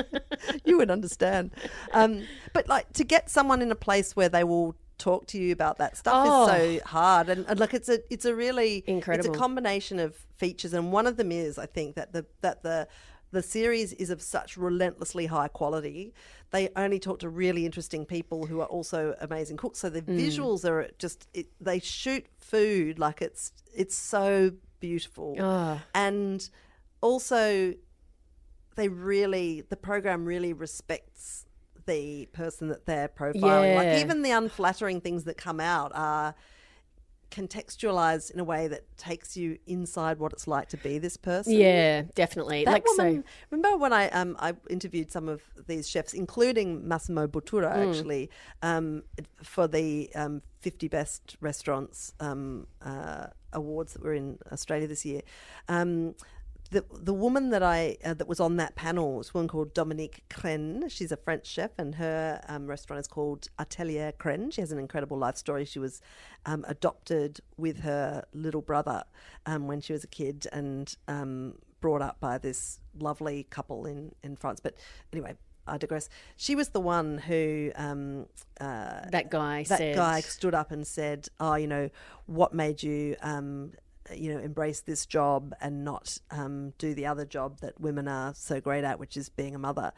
you 0.63 0.77
would 0.77 0.91
understand. 0.91 1.51
Um, 1.91 2.25
but 2.53 2.67
like 2.69 2.91
to 2.93 3.03
get 3.03 3.29
someone 3.29 3.61
in 3.61 3.71
a 3.71 3.75
place 3.75 4.15
where 4.15 4.29
they 4.29 4.43
will 4.43 4.75
talk 4.99 5.25
to 5.27 5.37
you 5.39 5.51
about 5.51 5.77
that 5.79 5.97
stuff 5.97 6.13
Oh. 6.27 6.43
is 6.43 6.79
so 6.79 6.85
hard, 6.87 7.29
and, 7.29 7.45
and 7.47 7.59
look, 7.59 7.73
it's 7.73 7.89
a 7.89 7.99
it's 8.13 8.25
a 8.25 8.35
really 8.35 8.83
Incredible. 8.85 9.29
It's 9.29 9.35
a 9.35 9.39
combination 9.39 9.97
of 9.99 10.15
features, 10.37 10.73
and 10.73 10.91
one 10.91 11.07
of 11.07 11.17
them 11.17 11.31
is 11.31 11.57
I 11.57 11.65
think 11.65 11.95
that 11.95 12.13
the 12.13 12.25
that 12.41 12.61
the 12.63 12.87
the 13.31 13.41
series 13.43 13.93
is 13.93 14.09
of 14.09 14.21
such 14.21 14.57
relentlessly 14.57 15.27
high 15.27 15.47
quality. 15.47 16.13
They 16.51 16.69
only 16.75 16.99
talk 16.99 17.19
to 17.19 17.29
really 17.29 17.63
interesting 17.65 18.03
people 18.05 18.47
who 18.47 18.59
are 18.59 18.65
also 18.67 19.15
amazing 19.21 19.57
cooks. 19.57 19.77
So 19.79 19.89
the 19.89 20.01
visuals 20.01 20.65
are 20.67 20.89
just 20.97 21.27
it, 21.33 21.47
they 21.61 21.79
shoot 21.79 22.25
food 22.39 22.97
like 22.99 23.21
it's 23.21 23.51
it's 23.73 23.95
so 23.95 24.51
beautiful, 24.79 25.35
Ah. 25.39 25.83
and 25.93 26.49
also 27.01 27.73
they 28.75 28.87
really 28.87 29.61
the 29.69 29.75
program 29.77 30.25
really 30.25 30.53
respects 30.53 31.45
the 31.89 32.27
person 32.27 32.67
that 32.69 32.85
they're 32.85 33.09
profiling. 33.09 33.73
Yeah. 33.73 33.75
Like 33.75 34.01
even 34.01 34.21
the 34.21 34.31
unflattering 34.31 35.01
things 35.01 35.23
that 35.25 35.37
come 35.37 35.59
out 35.59 35.91
are 35.95 36.35
contextualized 37.31 38.31
in 38.31 38.39
a 38.39 38.43
way 38.43 38.67
that 38.67 38.81
takes 38.97 39.37
you 39.37 39.57
inside 39.67 40.17
what 40.17 40.33
it's 40.33 40.47
like 40.47 40.67
to 40.69 40.77
be 40.77 40.97
this 40.97 41.15
person. 41.17 41.53
Yeah, 41.53 42.03
definitely. 42.15 42.65
That 42.65 42.71
like 42.71 42.85
woman, 42.87 43.23
so, 43.23 43.29
remember 43.51 43.77
when 43.77 43.93
I 43.93 44.09
um 44.09 44.35
I 44.39 44.53
interviewed 44.69 45.11
some 45.11 45.29
of 45.29 45.41
these 45.67 45.87
chefs, 45.87 46.13
including 46.13 46.87
Massimo 46.87 47.27
Bottura, 47.27 47.71
Hmm. 47.73 47.89
actually, 47.89 48.29
um, 48.61 49.03
for 49.43 49.67
the 49.67 50.09
um, 50.15 50.41
50 50.61 50.87
best 50.87 51.37
restaurants 51.39 52.13
um, 52.19 52.67
uh, 52.81 53.27
awards 53.53 53.93
that 53.93 54.01
were 54.03 54.13
in 54.13 54.39
Australia 54.51 54.87
this 54.87 55.05
year. 55.05 55.21
Um, 55.67 56.15
the 56.71 56.85
the 56.91 57.13
woman 57.13 57.49
that 57.49 57.63
I 57.63 57.97
uh, 58.05 58.13
that 58.13 58.27
was 58.27 58.39
on 58.39 58.57
that 58.57 58.75
panel 58.75 59.15
was 59.15 59.29
a 59.29 59.33
woman 59.33 59.47
called 59.47 59.73
Dominique 59.73 60.23
Crenn. 60.29 60.89
She's 60.89 61.11
a 61.11 61.17
French 61.17 61.47
chef, 61.47 61.71
and 61.77 61.95
her 61.95 62.41
um, 62.47 62.67
restaurant 62.67 62.99
is 62.99 63.07
called 63.07 63.47
Atelier 63.57 64.11
Crenn. 64.11 64.51
She 64.51 64.61
has 64.61 64.71
an 64.71 64.77
incredible 64.77 65.17
life 65.17 65.35
story. 65.37 65.65
She 65.65 65.79
was 65.79 66.01
um, 66.45 66.65
adopted 66.67 67.39
with 67.57 67.79
her 67.79 68.25
little 68.33 68.61
brother 68.61 69.03
um, 69.45 69.67
when 69.67 69.81
she 69.81 69.93
was 69.93 70.03
a 70.03 70.07
kid, 70.07 70.47
and 70.51 70.95
um, 71.07 71.55
brought 71.81 72.01
up 72.01 72.19
by 72.19 72.37
this 72.37 72.79
lovely 72.97 73.47
couple 73.49 73.85
in 73.85 74.13
in 74.23 74.35
France. 74.35 74.59
But 74.59 74.75
anyway. 75.11 75.35
I 75.67 75.77
digress. 75.77 76.09
She 76.35 76.55
was 76.55 76.69
the 76.69 76.79
one 76.79 77.19
who 77.19 77.71
um, 77.75 78.25
uh, 78.59 79.01
that 79.11 79.29
guy 79.29 79.63
that 79.65 79.77
said, 79.77 79.95
guy 79.95 80.21
stood 80.21 80.55
up 80.55 80.71
and 80.71 80.87
said, 80.87 81.27
"Oh, 81.39 81.53
you 81.53 81.67
know, 81.67 81.91
what 82.25 82.55
made 82.55 82.81
you, 82.81 83.15
um, 83.21 83.73
you 84.15 84.33
know, 84.33 84.39
embrace 84.39 84.81
this 84.81 85.05
job 85.05 85.53
and 85.61 85.83
not 85.83 86.17
um, 86.31 86.73
do 86.77 86.93
the 86.93 87.05
other 87.05 87.25
job 87.25 87.59
that 87.59 87.79
women 87.79 88.07
are 88.07 88.33
so 88.35 88.59
great 88.59 88.83
at, 88.83 88.99
which 88.99 89.17
is 89.17 89.29
being 89.29 89.55
a 89.55 89.59
mother?" 89.59 89.91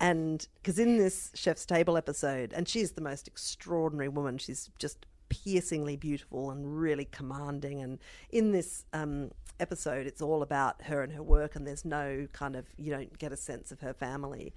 And 0.00 0.46
because 0.56 0.78
in 0.78 0.98
this 0.98 1.30
chef's 1.34 1.66
table 1.66 1.96
episode, 1.96 2.52
and 2.52 2.68
she's 2.68 2.92
the 2.92 3.00
most 3.00 3.28
extraordinary 3.28 4.08
woman. 4.08 4.38
She's 4.38 4.70
just 4.78 5.06
piercingly 5.28 5.96
beautiful 5.96 6.50
and 6.50 6.78
really 6.78 7.06
commanding. 7.06 7.80
And 7.80 7.98
in 8.30 8.52
this 8.52 8.84
um, 8.92 9.30
episode, 9.60 10.06
it's 10.06 10.20
all 10.20 10.42
about 10.42 10.82
her 10.82 11.02
and 11.02 11.12
her 11.12 11.22
work, 11.22 11.56
and 11.56 11.66
there's 11.66 11.84
no 11.84 12.26
kind 12.32 12.54
of 12.54 12.66
you 12.76 12.90
don't 12.90 13.18
get 13.18 13.32
a 13.32 13.36
sense 13.36 13.72
of 13.72 13.80
her 13.80 13.94
family. 13.94 14.52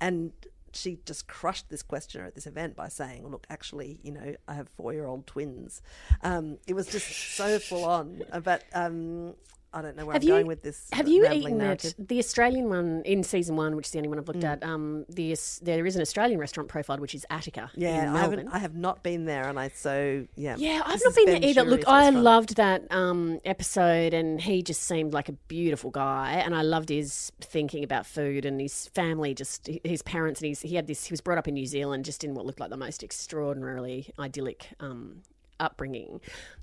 And 0.00 0.32
she 0.72 0.98
just 1.04 1.26
crushed 1.28 1.68
this 1.68 1.82
questioner 1.82 2.24
at 2.24 2.34
this 2.34 2.46
event 2.46 2.76
by 2.76 2.88
saying, 2.88 3.26
"Look, 3.28 3.46
actually, 3.50 4.00
you 4.02 4.12
know, 4.12 4.34
I 4.46 4.54
have 4.54 4.68
four-year-old 4.68 5.26
twins." 5.26 5.82
Um, 6.22 6.58
it 6.66 6.74
was 6.74 6.86
just 6.88 7.08
so 7.36 7.58
full 7.58 7.84
on. 7.84 8.22
But 8.42 8.64
um, 8.74 9.34
I 9.72 9.82
don't 9.82 9.96
know 9.96 10.04
where 10.04 10.14
Have 10.14 10.22
I'm 10.22 10.28
you 10.28 10.34
going 10.34 10.46
with 10.48 10.62
this. 10.62 10.88
Have 10.92 11.06
you 11.06 11.30
eaten 11.30 11.58
narrative. 11.58 11.94
at 11.98 12.08
the 12.08 12.18
Australian 12.18 12.68
one 12.68 13.02
in 13.04 13.22
season 13.22 13.54
one, 13.54 13.76
which 13.76 13.86
is 13.86 13.92
the 13.92 13.98
only 13.98 14.08
one 14.08 14.18
I've 14.18 14.24
Mm. 14.24 14.28
looked 14.34 14.44
at? 14.44 14.64
Um, 14.64 15.04
the 15.08 15.36
there 15.62 15.86
is 15.86 15.94
an 15.94 16.02
Australian 16.02 16.40
restaurant 16.40 16.68
profiled, 16.68 16.98
which 16.98 17.14
is 17.14 17.24
Attica. 17.30 17.70
Yeah, 17.76 18.02
in 18.02 18.08
I 18.08 18.12
Melbourne. 18.12 18.38
haven't. 18.38 18.48
I 18.54 18.58
have 18.58 18.74
not 18.74 19.02
been 19.04 19.26
there, 19.26 19.48
and 19.48 19.60
I 19.60 19.68
so 19.68 20.26
yeah. 20.34 20.56
Yeah, 20.58 20.82
I've 20.84 21.00
not 21.04 21.14
been 21.14 21.24
Ben 21.26 21.40
there 21.42 21.50
either. 21.50 21.62
Look, 21.62 21.86
I 21.86 22.00
restaurant. 22.06 22.24
loved 22.24 22.56
that 22.56 22.92
um, 22.92 23.40
episode, 23.44 24.12
and 24.12 24.40
he 24.40 24.62
just 24.62 24.82
seemed 24.82 25.12
like 25.14 25.28
a 25.28 25.32
beautiful 25.46 25.90
guy, 25.90 26.32
and 26.44 26.52
I 26.54 26.62
loved 26.62 26.88
his 26.88 27.30
thinking 27.40 27.84
about 27.84 28.06
food 28.06 28.44
and 28.44 28.60
his 28.60 28.88
family. 28.88 29.34
Just 29.34 29.68
his 29.84 30.02
parents, 30.02 30.40
and 30.40 30.48
his, 30.48 30.62
he 30.62 30.74
had 30.74 30.88
this. 30.88 31.04
He 31.06 31.12
was 31.12 31.20
brought 31.20 31.38
up 31.38 31.46
in 31.46 31.54
New 31.54 31.66
Zealand, 31.66 32.04
just 32.04 32.24
in 32.24 32.34
what 32.34 32.44
looked 32.44 32.58
like 32.58 32.70
the 32.70 32.76
most 32.76 33.04
extraordinarily 33.04 34.10
idyllic 34.18 34.66
um, 34.80 35.22
upbringing, 35.60 36.20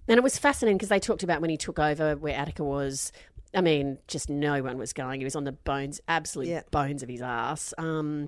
and 0.08 0.18
it 0.18 0.24
was 0.24 0.38
fascinating 0.38 0.78
because 0.78 0.90
they 0.90 1.00
talked 1.00 1.24
about 1.24 1.40
when 1.42 1.50
he 1.50 1.58
took 1.58 1.80
over 1.80 2.16
where 2.16 2.36
Attica 2.36 2.64
was. 2.64 3.12
I 3.56 3.62
mean, 3.62 3.98
just 4.10 4.30
no 4.30 4.62
one 4.62 4.78
was 4.78 4.92
going. 4.92 5.22
He 5.22 5.24
was 5.24 5.36
on 5.36 5.46
the 5.46 5.54
bones, 5.54 6.02
absolute 6.10 6.50
Yeah. 6.50 6.64
bones 6.70 7.02
of 7.02 7.08
his 7.08 7.22
ass. 7.22 7.74
Um, 7.78 8.28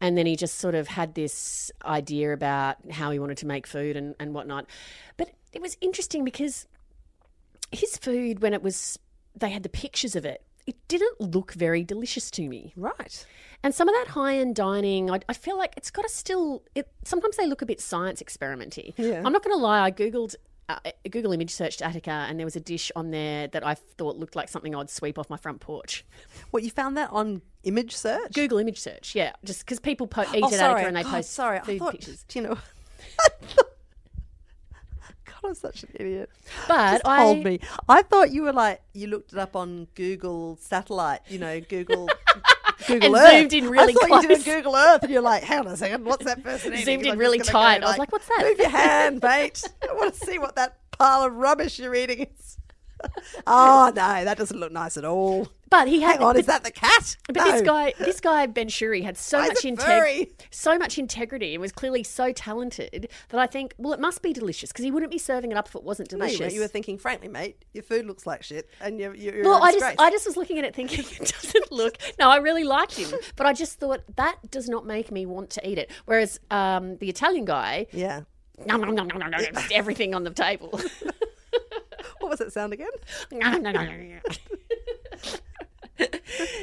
and 0.00 0.16
then 0.16 0.26
he 0.26 0.36
just 0.36 0.58
sort 0.58 0.76
of 0.76 0.86
had 0.86 1.16
this 1.16 1.72
idea 1.84 2.32
about 2.32 2.76
how 2.92 3.10
he 3.10 3.18
wanted 3.18 3.36
to 3.38 3.46
make 3.46 3.66
food 3.66 3.96
and, 3.96 4.14
and 4.20 4.32
whatnot. 4.32 4.66
But 5.16 5.32
it 5.52 5.60
was 5.60 5.76
interesting 5.80 6.24
because 6.24 6.68
his 7.72 7.96
food, 7.96 8.42
when 8.42 8.54
it 8.54 8.62
was, 8.62 8.96
they 9.36 9.50
had 9.50 9.64
the 9.64 9.68
pictures 9.68 10.14
of 10.14 10.24
it, 10.24 10.40
it 10.66 10.76
didn't 10.88 11.20
look 11.20 11.52
very 11.52 11.82
delicious 11.84 12.30
to 12.32 12.48
me. 12.48 12.72
Right. 12.76 13.26
And 13.62 13.74
some 13.74 13.88
of 13.88 13.94
that 13.94 14.08
high 14.12 14.38
end 14.38 14.56
dining, 14.56 15.10
I, 15.10 15.20
I 15.28 15.32
feel 15.34 15.58
like 15.58 15.74
it's 15.76 15.90
got 15.90 16.02
to 16.02 16.08
still. 16.08 16.62
It 16.74 16.88
sometimes 17.04 17.36
they 17.36 17.46
look 17.46 17.62
a 17.62 17.66
bit 17.66 17.80
science 17.80 18.22
experimenty. 18.22 18.94
Yeah. 18.96 19.22
I'm 19.24 19.32
not 19.32 19.44
going 19.44 19.56
to 19.56 19.62
lie. 19.62 19.80
I 19.80 19.90
googled 19.90 20.34
uh, 20.70 20.78
Google 21.10 21.32
image 21.32 21.50
searched 21.50 21.82
Attica, 21.82 22.10
and 22.10 22.38
there 22.38 22.46
was 22.46 22.56
a 22.56 22.60
dish 22.60 22.92
on 22.94 23.10
there 23.10 23.48
that 23.48 23.66
I 23.66 23.74
thought 23.74 24.16
looked 24.16 24.36
like 24.36 24.48
something 24.48 24.74
I'd 24.74 24.88
sweep 24.88 25.18
off 25.18 25.28
my 25.28 25.36
front 25.36 25.60
porch. 25.60 26.04
What 26.52 26.62
you 26.62 26.70
found 26.70 26.96
that 26.96 27.10
on 27.10 27.42
image 27.64 27.94
search? 27.96 28.32
Google 28.34 28.58
image 28.58 28.78
search, 28.78 29.14
yeah, 29.14 29.32
just 29.44 29.60
because 29.60 29.80
people 29.80 30.06
po- 30.06 30.22
eat 30.34 30.42
Oh, 30.44 30.46
at. 30.54 30.60
Attica 30.60 30.86
and 30.86 30.96
they 30.96 31.02
post 31.04 31.32
sorry. 31.32 31.60
food 31.60 31.74
I 31.74 31.78
thought, 31.78 31.92
pictures. 31.92 32.24
Do 32.28 32.38
you 32.38 32.48
know? 32.48 32.58
God, 35.42 35.48
I'm 35.48 35.54
such 35.54 35.82
an 35.84 35.90
idiot. 35.94 36.30
But 36.68 36.92
Just 36.92 37.06
I 37.06 37.18
hold 37.20 37.44
me. 37.44 37.60
I 37.88 38.02
thought 38.02 38.30
you 38.30 38.42
were 38.42 38.52
like 38.52 38.82
you 38.92 39.06
looked 39.06 39.32
it 39.32 39.38
up 39.38 39.56
on 39.56 39.86
Google 39.94 40.56
satellite. 40.60 41.20
You 41.28 41.38
know, 41.38 41.60
Google. 41.60 42.08
Google 42.86 43.14
And 43.14 43.24
Earth. 43.24 43.30
zoomed 43.50 43.52
in 43.52 43.68
really 43.70 43.94
I 44.02 44.08
thought 44.08 44.22
you 44.22 44.28
did 44.28 44.44
Google 44.44 44.74
Earth, 44.74 45.02
and 45.02 45.12
you're 45.12 45.20
like, 45.20 45.42
"Hang 45.42 45.58
on 45.60 45.66
a 45.66 45.76
second, 45.76 46.04
what's 46.06 46.24
that 46.24 46.42
person 46.42 46.72
eating?" 46.72 46.84
Zoomed 46.86 47.06
in 47.06 47.18
really 47.18 47.38
tight. 47.38 47.80
go, 47.82 47.86
I 47.86 47.90
was 47.90 47.98
like, 47.98 48.10
"What's 48.10 48.26
that?" 48.28 48.40
Move 48.42 48.58
your 48.58 48.70
hand, 48.70 49.20
mate. 49.22 49.62
I 49.88 49.92
want 49.94 50.14
to 50.14 50.24
see 50.26 50.38
what 50.38 50.56
that 50.56 50.78
pile 50.92 51.22
of 51.24 51.34
rubbish 51.34 51.78
you're 51.78 51.94
eating 51.94 52.20
is. 52.38 52.56
oh 53.46 53.92
no, 53.94 54.24
that 54.24 54.36
doesn't 54.36 54.58
look 54.58 54.72
nice 54.72 54.96
at 54.96 55.04
all. 55.04 55.48
But 55.70 55.86
he 55.86 56.00
had 56.00 56.14
Hang 56.16 56.22
on, 56.22 56.34
but, 56.34 56.40
is 56.40 56.46
that 56.46 56.64
the 56.64 56.72
cat? 56.72 57.16
but 57.28 57.36
no. 57.36 57.44
this 57.44 57.62
guy 57.62 57.94
this 57.98 58.20
guy 58.20 58.46
Ben 58.46 58.68
Shewry 58.68 59.02
had 59.02 59.16
so 59.16 59.38
Why 59.38 59.48
much 59.48 59.64
integrity 59.64 60.32
so 60.50 60.76
much 60.76 60.98
integrity 60.98 61.54
and 61.54 61.60
was 61.60 61.70
clearly 61.70 62.02
so 62.02 62.32
talented 62.32 63.08
that 63.28 63.40
I 63.40 63.46
think 63.46 63.74
well 63.78 63.92
it 63.92 64.00
must 64.00 64.20
be 64.20 64.32
delicious 64.32 64.72
because 64.72 64.84
he 64.84 64.90
wouldn't 64.90 65.12
be 65.12 65.18
serving 65.18 65.52
it 65.52 65.56
up 65.56 65.68
if 65.68 65.76
it 65.76 65.84
wasn't 65.84 66.08
delicious. 66.08 66.50
weren't. 66.50 66.54
You 66.54 66.60
were 66.60 66.68
thinking, 66.68 66.98
frankly, 66.98 67.28
mate, 67.28 67.64
your 67.72 67.82
food 67.82 68.06
looks 68.06 68.26
like 68.26 68.42
shit, 68.42 68.68
and 68.80 68.98
you're, 68.98 69.14
you're, 69.14 69.44
well, 69.44 69.62
I 69.62 69.72
just. 69.72 69.94
I 69.98 70.10
just 70.10 70.26
was 70.26 70.36
looking 70.36 70.58
at 70.58 70.64
it 70.64 70.74
thinking 70.74 71.04
it 71.04 71.32
doesn't 71.40 71.72
look. 71.72 71.96
No, 72.18 72.28
I 72.28 72.36
really 72.36 72.64
liked 72.64 72.96
him, 72.96 73.18
but 73.36 73.46
I 73.46 73.52
just 73.52 73.78
thought 73.78 74.02
that 74.16 74.50
does 74.50 74.68
not 74.68 74.84
make 74.84 75.10
me 75.10 75.24
want 75.24 75.50
to 75.50 75.68
eat 75.68 75.78
it. 75.78 75.90
Whereas 76.04 76.38
um, 76.50 76.98
the 76.98 77.08
Italian 77.08 77.44
guy, 77.44 77.86
yeah. 77.92 78.22
nom, 78.66 78.80
nom, 78.80 78.94
nom, 78.94 79.08
nom, 79.08 79.18
nom, 79.18 79.30
nom, 79.30 79.64
everything 79.72 80.14
on 80.14 80.24
the 80.24 80.30
table. 80.30 80.78
What 82.30 82.38
was 82.38 82.46
that 82.46 82.52
sound 82.52 82.72
again? 82.72 82.86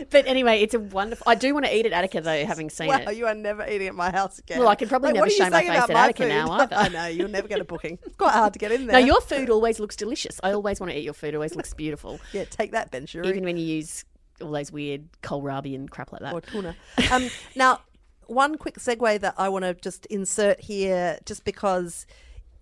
But 0.09 0.25
anyway, 0.25 0.61
it's 0.61 0.73
a 0.73 0.79
wonderful. 0.79 1.25
I 1.29 1.35
do 1.35 1.53
want 1.53 1.65
to 1.67 1.75
eat 1.75 1.85
at 1.85 1.91
Attica 1.93 2.21
though, 2.21 2.45
having 2.45 2.69
seen 2.71 2.87
Wow, 2.87 2.99
it. 3.07 3.17
you 3.17 3.27
are 3.27 3.35
never 3.35 3.67
eating 3.67 3.87
at 3.87 3.93
my 3.93 4.09
house 4.09 4.39
again. 4.39 4.57
Well, 4.59 4.67
I 4.69 4.75
can 4.75 4.87
probably 4.89 5.09
Like, 5.09 5.15
never 5.15 5.29
show 5.29 5.49
my 5.49 5.61
face 5.61 5.69
at 5.69 5.89
my 5.89 6.05
Attica 6.05 6.23
food? 6.23 6.29
now 6.29 6.49
either. 6.61 6.75
I 6.75 6.87
know 6.87 7.05
you'll 7.07 7.27
never 7.29 7.47
get 7.47 7.59
a 7.59 7.63
booking. 7.63 7.99
It's 8.03 8.15
quite 8.15 8.31
hard 8.31 8.53
to 8.53 8.59
get 8.59 8.71
in 8.71 8.87
there. 8.87 8.93
No, 8.93 8.99
there. 8.99 9.05
your 9.07 9.21
food 9.21 9.49
always 9.51 9.79
looks 9.79 9.95
delicious. 9.95 10.39
I 10.41 10.53
always 10.53 10.79
want 10.79 10.91
to 10.93 10.97
eat 10.97 11.03
your 11.03 11.13
food. 11.13 11.33
It 11.33 11.35
always 11.35 11.55
looks 11.55 11.73
beautiful, 11.73 12.19
yeah, 12.33 12.45
take 12.45 12.71
that, 12.71 12.89
Ben 12.89 13.05
Shewry. 13.05 13.27
even 13.27 13.43
when 13.43 13.57
you 13.57 13.65
use 13.65 14.05
all 14.41 14.51
those 14.51 14.71
weird 14.71 15.07
kohlrabi 15.21 15.75
and 15.75 15.91
crap 15.91 16.11
like 16.13 16.21
that. 16.21 16.33
or 16.33 16.41
tuna. 16.41 16.75
Um, 17.11 17.29
now, 17.55 17.81
one 18.25 18.57
quick 18.57 18.79
segue 18.79 19.19
that 19.19 19.35
I 19.37 19.49
want 19.49 19.65
to 19.65 19.73
just 19.75 20.05
insert 20.07 20.61
here, 20.61 21.19
just 21.25 21.43
because 21.43 22.07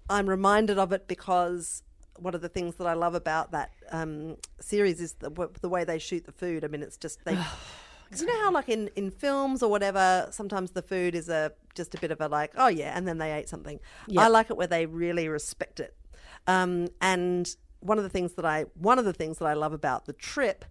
I'm 0.10 0.28
reminded 0.28 0.78
of 0.78 0.91
it, 0.91 1.08
because 1.08 1.84
one 2.17 2.34
of 2.36 2.41
the 2.41 2.49
things 2.49 2.75
that 2.75 2.88
I 2.88 2.93
love 2.93 3.15
about 3.15 3.51
that 3.51 3.71
um, 3.91 4.38
series 4.60 5.01
is 5.01 5.13
the, 5.13 5.30
w- 5.30 5.51
the 5.62 5.69
way 5.69 5.84
they 5.84 5.99
shoot 5.99 6.25
the 6.25 6.32
food. 6.32 6.63
I 6.63 6.67
mean, 6.67 6.82
it's 6.84 6.97
just 6.97 7.23
they. 7.25 7.36
'cause 7.36 8.21
you 8.21 8.28
know 8.28 8.39
how, 8.43 8.51
like 8.51 8.69
in, 8.69 8.89
in 8.95 9.12
films 9.12 9.62
or 9.63 9.69
whatever, 9.69 10.28
sometimes 10.32 10.71
the 10.71 10.82
food 10.82 11.15
is 11.15 11.30
a 11.30 11.51
just 11.73 11.93
a 11.95 11.99
bit 11.99 12.12
of 12.12 12.21
a 12.21 12.28
like, 12.28 12.54
oh 12.58 12.67
yeah, 12.67 12.95
and 12.97 13.08
then 13.08 13.17
they 13.17 13.32
ate 13.34 13.49
something. 13.49 13.80
I 14.17 14.28
like 14.30 14.49
it 14.49 14.58
where 14.58 14.67
they 14.67 14.86
really 14.86 15.28
respect 15.28 15.80
it. 15.80 15.95
Um, 16.47 16.88
and 17.01 17.54
one 17.80 17.97
of 17.97 18.04
the 18.04 18.10
things 18.10 18.34
that 18.34 18.45
I 18.45 18.63
one 18.75 18.97
of 18.99 19.06
the 19.06 19.13
things 19.13 19.38
that 19.39 19.45
I 19.45 19.54
love 19.54 19.73
about 19.73 20.06
the 20.06 20.13
trip 20.13 20.65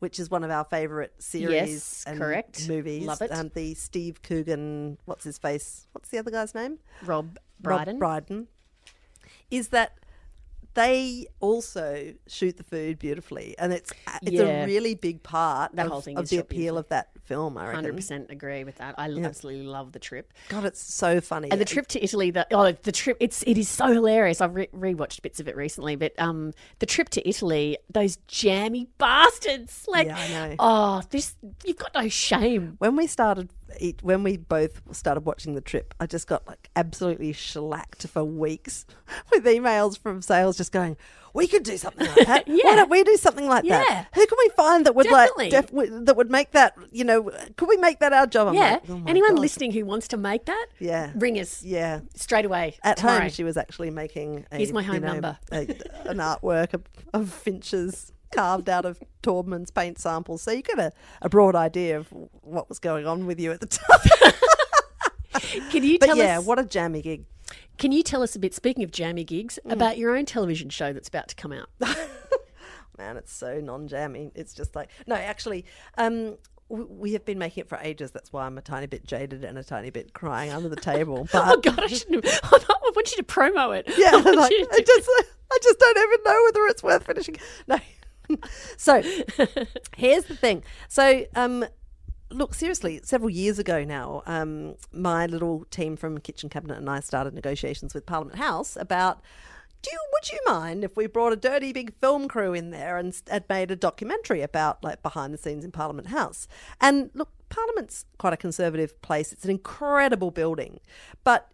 which 0.00 0.18
is 0.20 0.28
one 0.28 0.44
of 0.44 0.50
our 0.50 0.64
favourite 0.64 1.12
series 1.22 1.50
Yes, 1.54 2.04
and 2.06 2.18
correct. 2.18 2.68
movies. 2.68 3.06
Love 3.06 3.22
it. 3.22 3.32
Um, 3.32 3.50
the 3.54 3.72
Steve 3.72 4.20
Coogan, 4.22 4.98
what's 5.06 5.24
his 5.24 5.38
face? 5.38 5.86
What's 5.92 6.10
the 6.10 6.18
other 6.18 6.30
guy's 6.30 6.54
name? 6.54 6.78
Rob 7.06 7.38
Rob 7.62 7.78
Brydon. 7.84 7.98
Brydon. 7.98 8.48
Is 9.50 9.68
that 9.68 9.96
they 10.74 11.26
also 11.40 12.14
shoot 12.26 12.56
the 12.56 12.64
food 12.64 12.98
beautifully, 12.98 13.54
and 13.58 13.72
it's 13.72 13.92
it's 14.22 14.32
Yeah. 14.32 14.64
a 14.64 14.66
really 14.66 14.94
big 14.94 15.22
part 15.22 15.74
That 15.74 15.86
of, 15.86 15.92
whole 15.92 16.00
thing 16.00 16.18
of 16.18 16.24
is 16.24 16.30
the 16.30 16.38
appeal 16.38 16.76
of 16.76 16.88
that 16.88 17.08
film. 17.24 17.56
I 17.58 17.62
reckon. 17.64 17.74
Hundred 17.76 17.96
percent 17.96 18.30
agree 18.30 18.64
with 18.64 18.76
that. 18.76 18.94
I 18.98 19.04
absolutely 19.10 19.66
love 19.66 19.92
the 19.92 19.98
trip. 19.98 20.32
God, 20.48 20.64
it's 20.64 20.80
so 20.80 21.20
funny. 21.20 21.50
And 21.50 21.60
the 21.60 21.64
trip 21.64 21.86
to 21.88 22.02
Italy, 22.02 22.30
the 22.30 22.46
oh, 22.52 22.72
the 22.72 22.92
trip, 22.92 23.16
it's 23.20 23.42
it 23.44 23.58
is 23.58 23.68
so 23.68 23.86
hilarious. 23.88 24.40
I've 24.40 24.54
re- 24.54 24.68
rewatched 24.74 25.22
bits 25.22 25.40
of 25.40 25.48
it 25.48 25.56
recently, 25.56 25.96
but 25.96 26.12
um, 26.18 26.52
the 26.78 26.86
trip 26.86 27.08
to 27.10 27.28
Italy, 27.28 27.78
those 27.90 28.16
jammy 28.28 28.88
bastards, 28.98 29.86
like, 29.88 30.06
Yeah, 30.06 30.16
I 30.18 30.28
know. 30.48 30.56
oh, 30.58 31.02
this 31.10 31.34
you've 31.64 31.78
got 31.78 31.94
no 31.94 32.08
shame. 32.08 32.76
when 32.78 32.96
we 32.96 33.06
started 33.06 33.50
eat, 33.80 34.02
when 34.02 34.22
we 34.22 34.36
both 34.36 34.82
started 34.92 35.24
watching 35.24 35.54
the 35.54 35.60
trip, 35.60 35.94
I 36.00 36.06
just 36.06 36.26
got 36.26 36.46
like 36.46 36.68
absolutely 36.76 37.32
shellacked 37.32 38.06
for 38.06 38.24
weeks 38.24 38.86
with 39.32 39.44
emails 39.44 39.98
from 39.98 40.22
sales 40.22 40.56
just 40.56 40.72
going, 40.72 40.96
"We 41.34 41.46
could 41.46 41.62
do 41.64 41.76
something 41.76 42.06
like 42.06 42.26
that. 42.26 42.44
Why 42.48 42.76
don't 42.76 42.90
we 42.90 43.04
do 43.04 43.16
something 43.16 43.46
like 43.46 43.64
Yeah. 43.64 43.78
that? 43.86 44.08
Who 44.14 44.26
can 44.26 44.38
we 44.38 44.48
find 44.56 44.86
that 44.86 44.94
would 44.94 45.04
Definitely. 45.08 45.50
like 45.50 45.70
def- 45.70 46.04
that 46.06 46.16
would 46.16 46.30
make 46.30 46.52
that? 46.52 46.74
You 46.92 47.04
know, 47.04 47.30
could 47.56 47.68
we 47.68 47.76
make 47.76 47.98
that 47.98 48.12
our 48.12 48.26
job?" 48.26 48.48
I'm 48.48 48.54
yeah, 48.54 48.70
like, 48.72 48.82
"Oh 48.88 49.02
anyone 49.06 49.34
God." 49.34 49.40
listening 49.40 49.72
who 49.72 49.84
wants 49.84 50.08
to 50.08 50.16
make 50.16 50.46
that, 50.46 50.66
Yeah. 50.78 51.10
ring 51.14 51.38
us 51.38 51.62
Yeah. 51.62 52.00
straight 52.14 52.44
away 52.46 52.76
At 52.82 52.96
tomorrow. 52.98 53.20
home, 53.22 53.30
she 53.30 53.44
was 53.44 53.56
actually 53.56 53.90
making 53.90 54.46
a, 54.50 54.56
Here's 54.56 54.72
my 54.72 54.82
home 54.82 54.94
you 54.94 55.00
know, 55.00 55.12
number. 55.12 55.38
a, 55.52 55.58
an 56.08 56.18
artwork 56.18 56.72
of, 56.74 56.82
of 57.12 57.30
finches 57.32 58.12
carved 58.32 58.68
out 58.68 58.84
of 58.84 58.98
Taubman's 59.22 59.70
paint 59.70 59.98
samples. 59.98 60.42
So 60.42 60.50
you 60.50 60.62
get 60.62 60.78
a, 60.78 60.90
a 61.22 61.28
broad 61.28 61.54
idea 61.54 61.98
of 61.98 62.08
what 62.42 62.68
was 62.68 62.78
going 62.80 63.06
on 63.06 63.26
with 63.26 63.38
you 63.38 63.52
at 63.52 63.60
the 63.60 63.66
time. 63.66 64.32
Can 65.70 65.82
you 65.84 65.98
But 65.98 66.06
tell 66.06 66.16
yeah, 66.16 66.38
us? 66.38 66.44
what 66.44 66.58
a 66.58 66.64
jammy 66.64 67.02
gig. 67.02 67.24
Can 67.78 67.92
you 67.92 68.02
tell 68.02 68.22
us 68.22 68.34
a 68.36 68.38
bit? 68.38 68.54
Speaking 68.54 68.84
of 68.84 68.90
jammy 68.90 69.24
gigs, 69.24 69.58
Mm. 69.66 69.72
about 69.72 69.98
your 69.98 70.16
own 70.16 70.24
television 70.26 70.70
show 70.70 70.92
that's 70.92 71.08
about 71.08 71.28
to 71.28 71.34
come 71.34 71.52
out. 71.52 71.68
man, 72.98 73.16
it's 73.16 73.32
so 73.32 73.60
non-jammy. 73.60 74.30
It's 74.34 74.54
just 74.54 74.74
like 74.76 74.90
no, 75.06 75.14
actually, 75.16 75.64
um, 75.98 76.36
we 76.68 77.12
have 77.12 77.24
been 77.24 77.38
making 77.38 77.62
it 77.62 77.68
for 77.68 77.78
ages. 77.82 78.10
That's 78.12 78.32
why 78.32 78.46
I'm 78.46 78.56
a 78.58 78.62
tiny 78.62 78.86
bit 78.86 79.04
jaded 79.06 79.44
and 79.44 79.58
a 79.58 79.64
tiny 79.64 79.90
bit 79.90 80.12
crying 80.14 80.50
under 80.50 80.68
the 80.68 80.76
table. 80.76 81.28
But 81.32 81.44
oh 81.48 81.60
God, 81.60 81.80
I 81.80 81.86
shouldn't. 81.88 82.24
Have, 82.24 82.40
I 82.44 82.90
want 82.94 83.10
you 83.10 83.16
to 83.18 83.22
promo 83.24 83.76
it. 83.76 83.86
yeah, 83.98 84.10
I 84.12 84.18
like, 84.30 84.52
I 84.52 84.80
just, 84.80 85.10
I 85.52 85.58
just 85.62 85.78
don't 85.78 85.98
even 85.98 86.18
know 86.24 86.42
whether 86.46 86.66
it's 86.68 86.82
worth 86.82 87.04
finishing. 87.06 87.36
No. 87.66 87.78
so 88.78 89.02
here's 89.96 90.24
the 90.24 90.36
thing. 90.36 90.62
So 90.88 91.24
um, 91.34 91.64
look, 92.34 92.54
seriously, 92.54 93.00
several 93.02 93.30
years 93.30 93.58
ago 93.58 93.84
now, 93.84 94.22
um, 94.26 94.74
my 94.92 95.26
little 95.26 95.64
team 95.70 95.96
from 95.96 96.18
Kitchen 96.18 96.48
Cabinet 96.48 96.78
and 96.78 96.90
I 96.90 97.00
started 97.00 97.32
negotiations 97.34 97.94
with 97.94 98.06
Parliament 98.06 98.38
House 98.38 98.76
about. 98.76 99.22
Do 99.82 99.90
you, 99.92 99.98
would 100.14 100.32
you 100.32 100.40
mind 100.46 100.82
if 100.82 100.96
we 100.96 101.06
brought 101.06 101.34
a 101.34 101.36
dirty 101.36 101.70
big 101.70 101.94
film 102.00 102.26
crew 102.26 102.54
in 102.54 102.70
there 102.70 102.96
and, 102.96 103.14
and 103.30 103.44
made 103.50 103.70
a 103.70 103.76
documentary 103.76 104.40
about 104.40 104.82
like 104.82 105.02
behind 105.02 105.34
the 105.34 105.36
scenes 105.36 105.62
in 105.62 105.72
Parliament 105.72 106.08
House? 106.08 106.48
And 106.80 107.10
look, 107.12 107.28
Parliament's 107.50 108.06
quite 108.16 108.32
a 108.32 108.38
conservative 108.38 109.00
place. 109.02 109.30
It's 109.30 109.44
an 109.44 109.50
incredible 109.50 110.30
building, 110.30 110.80
but 111.22 111.50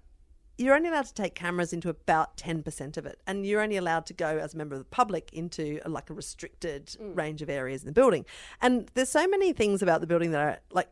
you're 0.60 0.74
only 0.74 0.90
allowed 0.90 1.06
to 1.06 1.14
take 1.14 1.34
cameras 1.34 1.72
into 1.72 1.88
about 1.88 2.36
10% 2.36 2.98
of 2.98 3.06
it 3.06 3.18
and 3.26 3.46
you're 3.46 3.62
only 3.62 3.78
allowed 3.78 4.04
to 4.04 4.12
go 4.12 4.36
as 4.38 4.52
a 4.52 4.56
member 4.58 4.74
of 4.74 4.80
the 4.80 4.84
public 4.84 5.30
into 5.32 5.80
a, 5.86 5.88
like 5.88 6.10
a 6.10 6.12
restricted 6.12 6.94
range 7.00 7.40
of 7.40 7.48
areas 7.48 7.82
in 7.82 7.86
the 7.86 7.92
building. 7.92 8.26
And 8.60 8.90
there's 8.92 9.08
so 9.08 9.26
many 9.26 9.54
things 9.54 9.80
about 9.80 10.02
the 10.02 10.06
building 10.06 10.32
that 10.32 10.40
are 10.40 10.58
like 10.70 10.88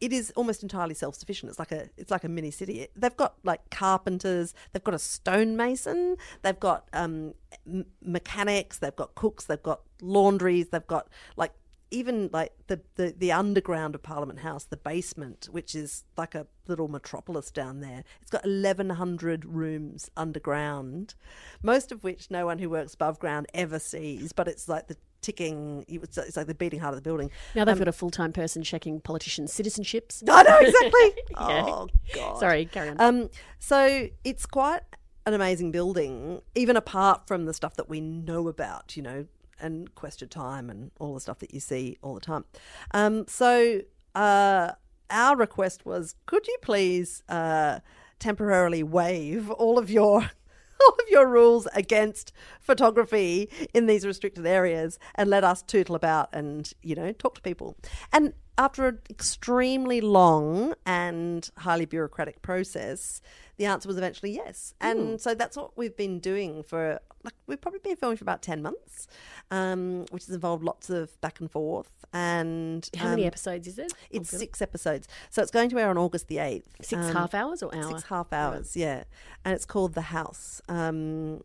it 0.00 0.12
is 0.12 0.32
almost 0.34 0.64
entirely 0.64 0.94
self-sufficient. 0.94 1.48
It's 1.48 1.60
like 1.60 1.70
a 1.70 1.88
it's 1.96 2.10
like 2.10 2.24
a 2.24 2.28
mini 2.28 2.50
city. 2.50 2.88
They've 2.96 3.16
got 3.16 3.36
like 3.44 3.70
carpenters 3.70 4.52
they've 4.72 4.82
got 4.82 4.94
a 4.94 4.98
stonemason 4.98 6.16
they've 6.42 6.58
got 6.58 6.88
um, 6.92 7.34
m- 7.64 7.86
mechanics 8.04 8.78
they've 8.78 8.96
got 8.96 9.14
cooks 9.14 9.44
they've 9.44 9.62
got 9.62 9.82
laundries 10.00 10.70
they've 10.70 10.86
got 10.88 11.08
like 11.36 11.52
even 11.92 12.30
like 12.32 12.52
the, 12.66 12.80
the 12.96 13.14
the 13.16 13.30
underground 13.30 13.94
of 13.94 14.02
Parliament 14.02 14.40
House, 14.40 14.64
the 14.64 14.76
basement, 14.76 15.48
which 15.50 15.74
is 15.74 16.04
like 16.16 16.34
a 16.34 16.46
little 16.66 16.88
metropolis 16.88 17.50
down 17.50 17.80
there. 17.80 18.02
It's 18.20 18.30
got 18.30 18.44
eleven 18.44 18.90
hundred 18.90 19.44
rooms 19.44 20.10
underground, 20.16 21.14
most 21.62 21.92
of 21.92 22.02
which 22.02 22.30
no 22.30 22.46
one 22.46 22.58
who 22.58 22.70
works 22.70 22.94
above 22.94 23.18
ground 23.18 23.46
ever 23.54 23.78
sees. 23.78 24.32
But 24.32 24.48
it's 24.48 24.68
like 24.68 24.88
the 24.88 24.96
ticking. 25.20 25.84
It's, 25.86 26.36
like 26.36 26.46
the 26.46 26.54
beating 26.54 26.80
heart 26.80 26.94
of 26.94 26.98
the 26.98 27.08
building. 27.08 27.30
Now 27.54 27.64
they've 27.64 27.78
got 27.78 27.88
a 27.88 27.92
full 27.92 28.10
time 28.10 28.32
person 28.32 28.62
checking 28.62 29.00
politicians' 29.00 29.52
citizenships. 29.52 30.22
I 30.28 30.42
know 30.42 30.58
exactly. 30.58 31.22
Yeah. 31.32 31.64
Oh 31.66 31.88
god. 32.14 32.38
Sorry, 32.38 32.66
carry 32.66 32.90
on. 32.90 33.00
Um, 33.00 33.30
so 33.58 34.08
it's 34.24 34.46
quite 34.46 34.82
an 35.26 35.34
amazing 35.34 35.70
building, 35.70 36.42
even 36.54 36.76
apart 36.76 37.26
from 37.26 37.46
the 37.46 37.54
stuff 37.54 37.76
that 37.76 37.88
we 37.88 38.00
know 38.00 38.48
about, 38.48 38.96
you 38.96 39.02
know, 39.02 39.26
and 39.62 39.94
Question 39.94 40.28
Time 40.28 40.68
and 40.68 40.90
all 40.98 41.14
the 41.14 41.20
stuff 41.20 41.38
that 41.38 41.54
you 41.54 41.60
see 41.60 41.96
all 42.02 42.14
the 42.14 42.20
time. 42.20 42.44
Um, 42.92 43.26
so 43.28 43.80
uh, 44.14 44.72
our 45.10 45.36
request 45.36 45.86
was, 45.86 46.14
could 46.26 46.46
you 46.46 46.56
please 46.62 47.22
uh, 47.28 47.80
temporarily 48.18 48.82
waive 48.82 49.50
all 49.50 49.78
of 49.78 49.90
your 49.90 50.20
all 50.82 50.94
of 50.94 51.08
your 51.10 51.28
rules 51.28 51.68
against 51.74 52.32
photography 52.60 53.48
in 53.72 53.86
these 53.86 54.04
restricted 54.04 54.46
areas 54.46 54.98
and 55.14 55.30
let 55.30 55.44
us 55.44 55.62
tootle 55.62 55.94
about 55.94 56.28
and 56.32 56.72
you 56.82 56.96
know 56.96 57.12
talk 57.12 57.36
to 57.36 57.40
people 57.40 57.76
and 58.12 58.32
after 58.58 58.88
an 58.88 58.98
extremely 59.08 60.00
long 60.00 60.74
and 60.84 61.50
highly 61.58 61.86
bureaucratic 61.86 62.42
process, 62.42 63.22
the 63.62 63.68
answer 63.68 63.86
was 63.86 63.96
eventually 63.96 64.32
yes. 64.32 64.74
And 64.80 65.20
so 65.20 65.36
that's 65.36 65.56
what 65.56 65.78
we've 65.78 65.96
been 65.96 66.18
doing 66.18 66.64
for, 66.64 66.98
like, 67.22 67.34
we've 67.46 67.60
probably 67.60 67.78
been 67.78 67.94
filming 67.94 68.16
for 68.16 68.24
about 68.24 68.42
10 68.42 68.60
months, 68.60 69.06
um, 69.52 70.04
which 70.10 70.26
has 70.26 70.34
involved 70.34 70.64
lots 70.64 70.90
of 70.90 71.20
back 71.20 71.38
and 71.38 71.48
forth. 71.48 71.88
And 72.12 72.90
How 72.96 73.10
many 73.10 73.22
um, 73.22 73.28
episodes 73.28 73.68
is 73.68 73.78
it? 73.78 73.92
It's 74.10 74.30
six 74.30 74.60
episodes. 74.60 75.06
So 75.30 75.42
it's 75.42 75.52
going 75.52 75.70
to 75.70 75.78
air 75.78 75.88
on 75.88 75.96
August 75.96 76.26
the 76.26 76.38
8th. 76.38 76.64
Six 76.80 77.06
Um, 77.06 77.14
half 77.14 77.34
hours 77.34 77.62
or 77.62 77.72
hour? 77.72 77.84
Six 77.90 78.02
half 78.04 78.32
hours, 78.32 78.76
yeah. 78.76 79.04
And 79.44 79.54
it's 79.54 79.64
called 79.64 79.94
The 79.94 80.02
House. 80.02 80.60
Um, 80.68 81.42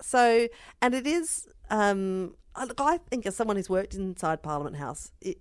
so, 0.00 0.46
and 0.80 0.94
it 0.94 1.06
is, 1.08 1.48
um, 1.68 2.36
look, 2.56 2.80
I 2.80 2.98
think 2.98 3.26
as 3.26 3.34
someone 3.34 3.56
who's 3.56 3.68
worked 3.68 3.94
inside 3.94 4.40
Parliament 4.40 4.76
House, 4.76 5.10
it, 5.20 5.38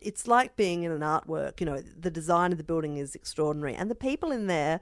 it's 0.00 0.26
like 0.26 0.56
being 0.56 0.84
in 0.84 0.90
an 0.90 1.00
artwork. 1.02 1.60
You 1.60 1.66
know, 1.66 1.82
the 1.82 2.10
design 2.10 2.50
of 2.52 2.56
the 2.56 2.64
building 2.64 2.96
is 2.96 3.14
extraordinary, 3.14 3.74
and 3.74 3.90
the 3.90 3.94
people 3.94 4.32
in 4.32 4.46
there, 4.46 4.80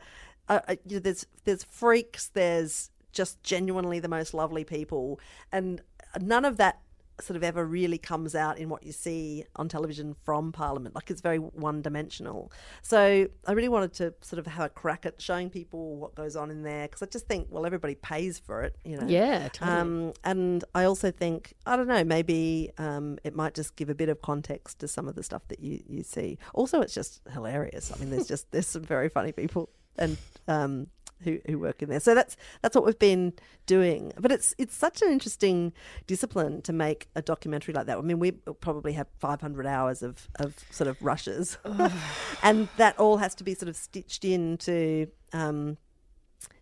are, 0.48 0.62
are- 0.68 0.76
you 0.86 0.96
know, 0.96 1.00
there's 1.00 1.26
there's 1.44 1.64
freaks, 1.64 2.28
there's 2.28 2.90
just 3.12 3.42
genuinely 3.42 3.98
the 4.00 4.08
most 4.08 4.34
lovely 4.34 4.64
people, 4.64 5.18
and 5.52 5.80
none 6.20 6.44
of 6.44 6.56
that 6.58 6.80
sort 7.20 7.36
of 7.36 7.42
ever 7.42 7.64
really 7.64 7.98
comes 7.98 8.36
out 8.36 8.58
in 8.58 8.68
what 8.68 8.84
you 8.84 8.92
see 8.92 9.44
on 9.56 9.68
television 9.68 10.14
from 10.22 10.52
Parliament. 10.52 10.94
Like 10.94 11.10
it's 11.10 11.20
very 11.20 11.38
one 11.38 11.82
dimensional. 11.82 12.52
So 12.80 13.26
I 13.44 13.52
really 13.52 13.68
wanted 13.68 13.92
to 13.94 14.14
sort 14.20 14.38
of 14.38 14.46
have 14.46 14.66
a 14.66 14.68
crack 14.68 15.04
at 15.04 15.20
showing 15.20 15.50
people 15.50 15.96
what 15.96 16.14
goes 16.14 16.36
on 16.36 16.48
in 16.48 16.62
there 16.62 16.86
because 16.86 17.02
I 17.02 17.06
just 17.06 17.26
think, 17.26 17.48
well, 17.50 17.66
everybody 17.66 17.96
pays 17.96 18.38
for 18.38 18.62
it, 18.62 18.76
you 18.84 18.96
know. 19.00 19.06
Yeah, 19.08 19.48
totally. 19.48 19.78
Um, 19.80 20.12
and 20.22 20.62
I 20.76 20.84
also 20.84 21.10
think, 21.10 21.54
I 21.66 21.74
don't 21.74 21.88
know, 21.88 22.04
maybe 22.04 22.70
um, 22.78 23.18
it 23.24 23.34
might 23.34 23.52
just 23.52 23.74
give 23.74 23.90
a 23.90 23.96
bit 23.96 24.08
of 24.08 24.22
context 24.22 24.78
to 24.78 24.86
some 24.86 25.08
of 25.08 25.16
the 25.16 25.24
stuff 25.24 25.42
that 25.48 25.58
you, 25.58 25.82
you 25.88 26.04
see. 26.04 26.38
Also, 26.54 26.80
it's 26.82 26.94
just 26.94 27.20
hilarious. 27.32 27.90
I 27.92 27.98
mean, 27.98 28.10
there's 28.10 28.28
just 28.28 28.48
there's 28.52 28.68
some 28.68 28.82
very 28.84 29.08
funny 29.08 29.32
people 29.32 29.70
and 29.98 30.16
um, 30.48 30.88
who 31.22 31.38
who 31.46 31.58
work 31.58 31.82
in 31.82 31.88
there. 31.88 32.00
So 32.00 32.14
that's 32.14 32.36
that's 32.62 32.74
what 32.74 32.84
we've 32.84 32.98
been 32.98 33.32
doing. 33.66 34.12
But 34.18 34.32
it's 34.32 34.54
it's 34.58 34.74
such 34.76 35.02
an 35.02 35.10
interesting 35.10 35.72
discipline 36.06 36.62
to 36.62 36.72
make 36.72 37.08
a 37.14 37.22
documentary 37.22 37.74
like 37.74 37.86
that. 37.86 37.98
I 37.98 38.00
mean, 38.00 38.18
we 38.18 38.32
probably 38.32 38.92
have 38.94 39.06
500 39.18 39.66
hours 39.66 40.02
of 40.02 40.28
of 40.36 40.54
sort 40.70 40.88
of 40.88 41.00
rushes, 41.02 41.58
and 42.42 42.68
that 42.76 42.98
all 42.98 43.18
has 43.18 43.34
to 43.36 43.44
be 43.44 43.54
sort 43.54 43.68
of 43.68 43.76
stitched 43.76 44.24
into. 44.24 45.08
Um, 45.32 45.76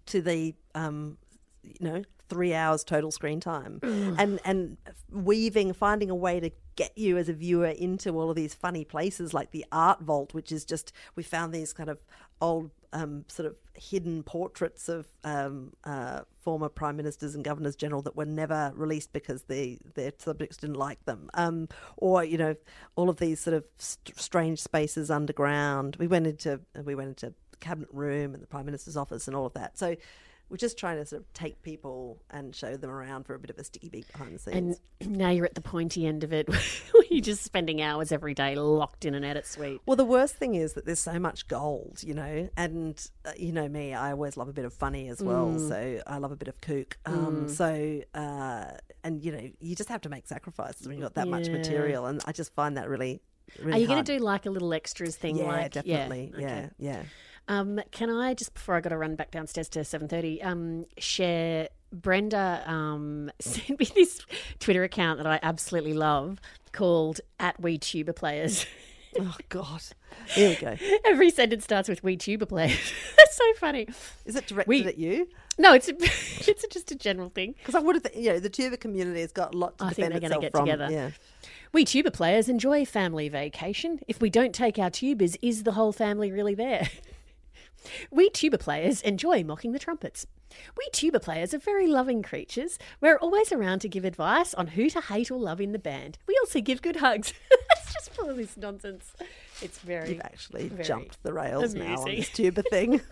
to 0.07 0.23
the 0.23 0.55
um, 0.75 1.19
you 1.63 1.77
know 1.81 2.03
three 2.29 2.55
hours 2.55 2.83
total 2.83 3.11
screen 3.11 3.39
time 3.39 3.79
and 3.83 4.41
and 4.45 4.77
weaving 5.11 5.73
finding 5.73 6.11
a 6.11 6.15
way 6.15 6.41
to 6.41 6.51
get 6.75 6.97
you 6.99 7.17
as 7.17 7.29
a 7.29 7.33
viewer 7.33 7.69
into 7.69 8.19
all 8.19 8.31
of 8.31 8.37
these 8.37 8.53
funny 8.53 8.85
places 8.85 9.33
like 9.33 9.53
the 9.53 9.65
art 9.71 10.01
vault 10.01 10.35
which 10.35 10.51
is 10.51 10.65
just 10.65 10.93
we 11.15 11.23
found 11.23 11.53
these 11.53 11.73
kind 11.73 11.89
of 11.89 11.99
old 12.41 12.71
um, 12.97 13.25
sort 13.29 13.47
of 13.47 13.57
hidden 13.75 14.23
portraits 14.23 14.89
of 14.89 15.07
um, 15.23 15.73
uh, 15.85 16.23
former 16.41 16.69
prime 16.71 16.97
ministers 16.97 17.35
and 17.35 17.45
governors 17.45 17.77
general 17.77 18.01
that 18.03 18.17
were 18.17 18.25
never 18.25 18.73
released 18.75 19.13
because 19.13 19.43
the 19.43 19.79
their 19.95 20.13
subjects 20.19 20.57
didn't 20.57 20.77
like 20.77 21.05
them. 21.05 21.29
Um, 21.35 21.69
or 21.99 22.25
you 22.25 22.39
know 22.39 22.57
all 22.95 23.11
of 23.11 23.19
these 23.19 23.39
sort 23.39 23.55
of 23.55 23.65
st- 23.77 24.19
strange 24.19 24.63
spaces 24.63 25.11
underground. 25.11 25.97
We 25.97 26.07
went 26.07 26.27
into 26.27 26.61
we 26.85 26.95
went 26.95 27.09
into 27.09 27.35
cabinet 27.61 27.91
room 27.93 28.33
and 28.33 28.43
the 28.43 28.47
prime 28.47 28.67
minister's 28.67 28.97
office 28.97 29.27
and 29.27 29.37
all 29.37 29.47
of 29.47 29.53
that. 29.55 29.77
So 29.79 29.97
we're 30.49 30.57
just 30.57 30.79
trying 30.79 30.97
to 30.99 31.07
sort 31.07 31.23
of 31.23 31.33
take 31.33 31.63
people 31.63 32.23
and 32.31 32.55
show 32.55 32.77
them 32.77 32.91
around 32.91 33.25
for 33.25 33.35
a 33.35 33.39
bit 33.39 33.51
of 33.51 33.59
a 33.59 33.65
sticky 33.65 33.89
beat 33.89 34.11
behind 34.13 34.35
the 34.35 34.39
scenes. 34.39 34.81
and 35.01 35.17
now 35.17 35.31
you're 35.31 35.45
at 35.45 35.55
the 35.55 35.61
pointy 35.61 36.07
end 36.07 36.23
of 36.25 36.33
it 36.33 36.49
you're 37.11 37.23
just 37.23 37.43
spending 37.43 37.81
hours 37.81 38.13
every 38.13 38.35
day 38.35 38.55
locked 38.57 39.05
in 39.05 39.15
an 39.15 39.25
edit 39.25 39.47
suite. 39.47 39.81
well, 39.87 39.97
the 39.97 40.05
worst 40.05 40.37
thing 40.37 40.55
is 40.55 40.75
that 40.75 40.85
there's 40.85 40.99
so 41.01 41.19
much 41.19 41.49
gold, 41.49 42.03
you 42.03 42.15
know, 42.15 42.49
and 42.57 43.11
uh, 43.25 43.33
you 43.37 43.53
know 43.53 43.69
me, 43.69 43.95
I 43.95 44.13
always 44.13 44.37
love 44.37 44.49
a 44.49 44.53
bit 44.53 44.65
of 44.65 44.75
funny 44.75 45.09
as 45.09 45.23
well. 45.23 45.47
Mm. 45.47 45.69
So 45.69 46.03
I 46.07 46.19
love 46.19 46.33
a 46.33 46.37
bit 46.37 46.49
of 46.49 46.61
kook. 46.61 46.99
Um, 47.07 47.49
So, 47.49 48.03
uh, 48.15 48.65
and 49.03 49.25
you 49.25 49.33
know, 49.33 49.49
you 49.61 49.75
just 49.75 49.89
have 49.89 50.03
to 50.03 50.09
make 50.09 50.27
sacrifices 50.27 50.87
when 50.87 50.99
you've 50.99 51.05
got 51.05 51.15
that 51.15 51.29
much 51.29 51.49
material, 51.49 52.07
and 52.07 52.21
I 52.27 52.33
just 52.33 52.55
find 52.55 52.77
that 52.77 52.89
really, 52.89 53.23
really. 53.59 53.73
Are 53.73 53.79
you 53.79 53.87
going 53.87 54.05
to 54.05 54.19
do 54.19 54.23
like 54.23 54.47
a 54.47 54.51
little 54.51 54.73
extras 54.75 55.17
thing? 55.17 55.37
Yeah, 55.37 55.47
like 55.47 55.73
definitely. 55.73 56.33
Yeah. 56.37 56.41
Yeah, 56.41 56.59
okay. 56.59 56.71
yeah. 56.79 57.03
Um, 57.49 57.81
can 57.93 58.11
I 58.11 58.35
just 58.35 58.55
before 58.55 58.75
I 58.75 58.81
got 58.81 58.91
to 58.91 58.97
run 58.99 59.15
back 59.15 59.31
downstairs 59.31 59.69
to 59.71 59.85
seven 59.85 60.09
thirty, 60.09 60.43
um, 60.43 60.85
share 60.99 61.69
Brenda 61.93 62.63
um, 62.67 63.31
sent 63.41 63.79
me 63.79 63.87
this 63.95 64.21
Twitter 64.59 64.83
account 64.85 65.19
that 65.19 65.27
I 65.27 65.39
absolutely 65.43 65.95
love 65.95 66.41
called 66.73 67.21
at 67.39 67.61
We 67.61 67.79
Tuba 67.79 68.13
Players. 68.13 68.67
Oh 69.19 69.35
God, 69.49 69.81
here 70.29 70.51
we 70.51 70.57
go. 70.57 70.77
Every 71.07 71.31
sentence 71.31 71.65
starts 71.65 71.89
with 71.89 72.05
We 72.05 72.19
Tuba 72.19 72.45
Players. 72.45 72.77
That's 73.17 73.35
so 73.35 73.45
funny. 73.55 73.89
Is 74.27 74.37
it 74.37 74.47
directed 74.47 74.69
We- 74.69 74.85
at 74.87 74.99
you? 74.99 75.29
No, 75.57 75.73
it's 75.73 75.89
a, 75.89 75.95
it's 75.99 76.67
just 76.71 76.91
a 76.91 76.95
general 76.95 77.31
thing. 77.31 77.55
Because 77.57 77.75
I 77.75 77.79
would 77.79 77.95
have, 77.97 78.03
th- 78.03 78.15
you 78.15 78.31
know, 78.31 78.39
the 78.41 78.51
tuber 78.51 78.77
community 78.77 79.23
has 79.23 79.33
got 79.33 79.55
a 79.55 79.57
lot 79.57 79.79
to 79.79 79.85
I 79.85 79.87
think 79.95 80.09
defend 80.11 80.13
they're 80.13 80.27
itself 80.27 80.43
get 80.43 80.53
from. 80.53 80.67
together. 80.67 80.89
Yeah. 80.91 81.11
We 81.73 81.87
tuba 81.87 82.11
players 82.11 82.51
enjoy 82.51 82.85
family 82.85 83.31
vacation. 83.31 84.01
If 84.07 84.21
we 84.21 84.29
don't 84.29 84.55
take 84.55 84.79
our 84.79 84.91
tubers, 84.91 85.37
is 85.41 85.63
the 85.63 85.73
whole 85.73 85.93
family 85.93 86.31
really 86.31 86.55
there? 86.55 86.87
We 88.11 88.31
tuba 88.31 88.59
players 88.59 89.03
enjoy 89.03 89.45
mocking 89.45 89.73
the 89.73 89.79
trumpets. 89.79 90.27
We 90.77 90.89
tuba 90.93 91.21
players 91.21 91.53
are 91.55 91.59
very 91.59 91.87
loving 91.87 92.23
creatures. 92.23 92.79
We're 93.01 93.17
always 93.17 93.53
around 93.53 93.81
to 93.81 93.89
give 93.89 94.05
advice 94.05 94.55
on 94.55 94.69
who 94.69 94.89
to 94.91 95.01
hate 95.01 95.31
or 95.31 95.39
love 95.39 95.61
in 95.61 95.73
the 95.73 95.79
band. 95.79 96.19
We 96.27 96.39
also 96.41 96.61
give 96.61 96.83
good 96.83 96.97
hugs. 96.97 97.33
it's 97.51 97.93
just 97.93 98.11
full 98.15 98.31
of 98.31 98.37
this 98.37 98.57
nonsense. 98.57 99.13
It's 99.61 99.79
very. 99.79 100.11
You've 100.11 100.21
actually 100.21 100.69
very 100.69 100.85
jumped 100.85 101.23
the 101.23 101.33
rails 101.33 101.75
now 101.75 101.97
on 101.97 102.05
this 102.07 102.29
tuba 102.31 102.63
thing. 102.63 103.01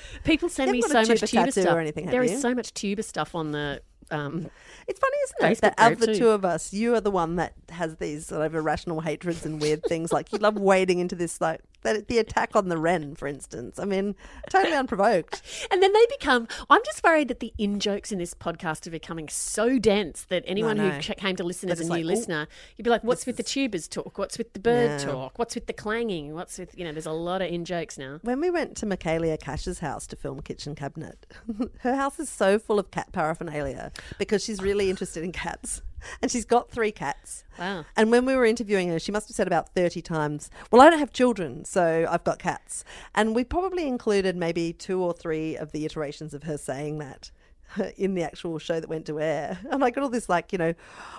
People 0.24 0.48
send 0.48 0.70
me 0.72 0.82
so 0.82 0.90
a 0.90 0.94
much 0.94 1.06
tuba 1.06 1.26
tuba 1.26 1.44
tattoo 1.46 1.60
or 1.60 1.62
stuff. 1.62 1.78
anything, 1.78 2.06
There 2.06 2.22
is 2.22 2.40
so 2.40 2.54
much 2.54 2.72
tuba 2.74 3.02
stuff 3.02 3.34
on 3.34 3.52
the. 3.52 3.82
Um, 4.10 4.50
It's 4.88 4.98
funny, 5.00 5.16
isn't 5.24 5.52
it? 5.52 5.76
That 5.76 5.92
of 5.92 5.98
the 5.98 6.06
too. 6.08 6.14
two 6.14 6.28
of 6.30 6.44
us, 6.44 6.72
you 6.72 6.94
are 6.94 7.00
the 7.00 7.10
one 7.10 7.36
that 7.36 7.54
has 7.70 7.96
these 7.96 8.26
sort 8.26 8.42
of 8.42 8.54
irrational 8.54 9.00
hatreds 9.00 9.46
and 9.46 9.60
weird 9.60 9.82
things. 9.84 10.12
Like 10.12 10.32
you 10.32 10.38
love 10.38 10.56
wading 10.58 10.98
into 10.98 11.14
this, 11.14 11.40
like 11.40 11.60
that, 11.82 12.08
the 12.08 12.18
attack 12.18 12.54
on 12.56 12.68
the 12.68 12.78
wren, 12.78 13.14
for 13.14 13.26
instance. 13.28 13.78
I 13.78 13.84
mean, 13.84 14.14
totally 14.50 14.76
unprovoked. 14.76 15.42
And 15.70 15.82
then 15.82 15.92
they 15.92 16.06
become. 16.18 16.48
I'm 16.68 16.82
just 16.84 17.02
worried 17.02 17.28
that 17.28 17.40
the 17.40 17.52
in 17.56 17.80
jokes 17.80 18.12
in 18.12 18.18
this 18.18 18.34
podcast 18.34 18.86
are 18.86 18.90
becoming 18.90 19.28
so 19.28 19.78
dense 19.78 20.24
that 20.24 20.44
anyone 20.46 20.76
who 20.76 20.98
came 21.00 21.36
to 21.36 21.44
listen 21.44 21.70
as 21.70 21.78
a 21.78 21.82
just 21.82 21.90
new 21.90 21.96
like, 21.98 22.04
listener, 22.04 22.46
you'd 22.76 22.84
be 22.84 22.90
like, 22.90 23.02
"What's 23.04 23.24
with 23.26 23.36
the 23.36 23.42
tubers 23.42 23.88
talk? 23.88 24.18
What's 24.18 24.38
with 24.38 24.52
the 24.52 24.60
bird 24.60 25.00
Yeah. 25.00 25.06
talk? 25.06 25.38
What's 25.38 25.54
with 25.54 25.66
the 25.66 25.72
clanging? 25.72 26.34
What's 26.34 26.58
with 26.58 26.76
you 26.76 26.84
know?" 26.84 26.92
There's 26.92 27.06
a 27.06 27.12
lot 27.12 27.42
of 27.42 27.48
in 27.50 27.64
jokes 27.64 27.96
now. 27.96 28.18
When 28.22 28.40
we 28.40 28.50
went 28.50 28.76
to 28.78 28.86
Michaelia 28.86 29.38
Cash's 29.40 29.78
house 29.78 30.06
to 30.08 30.16
film 30.16 30.40
Kitchen 30.42 30.74
Cabinet, 30.74 31.26
her 31.80 31.96
house 31.96 32.18
is 32.18 32.28
so 32.28 32.58
full 32.58 32.78
of 32.78 32.90
cat 32.90 33.12
paraphernalia 33.12 33.92
because 34.18 34.44
she's 34.44 34.60
really 34.60 34.90
interested 34.90 35.24
in 35.24 35.32
cats. 35.32 35.82
And 36.22 36.30
she's 36.30 36.44
got 36.44 36.70
three 36.70 36.92
cats. 36.92 37.44
Wow. 37.58 37.84
And 37.96 38.10
when 38.10 38.24
we 38.26 38.34
were 38.34 38.44
interviewing 38.44 38.88
her, 38.88 38.98
she 38.98 39.12
must 39.12 39.28
have 39.28 39.34
said 39.36 39.46
about 39.46 39.74
30 39.74 40.02
times, 40.02 40.50
Well, 40.70 40.82
I 40.82 40.90
don't 40.90 40.98
have 40.98 41.12
children, 41.12 41.64
so 41.64 42.06
I've 42.10 42.24
got 42.24 42.38
cats. 42.38 42.84
And 43.14 43.34
we 43.34 43.44
probably 43.44 43.86
included 43.86 44.36
maybe 44.36 44.72
two 44.72 45.00
or 45.02 45.12
three 45.12 45.56
of 45.56 45.72
the 45.72 45.84
iterations 45.84 46.34
of 46.34 46.42
her 46.44 46.56
saying 46.58 46.98
that 46.98 47.30
in 47.96 48.14
the 48.14 48.22
actual 48.22 48.58
show 48.58 48.80
that 48.80 48.88
went 48.88 49.06
to 49.06 49.20
air. 49.20 49.58
And 49.70 49.82
I 49.84 49.90
got 49.90 50.02
all 50.04 50.10
this, 50.10 50.28
like, 50.28 50.52
you 50.52 50.58
know, 50.58 50.74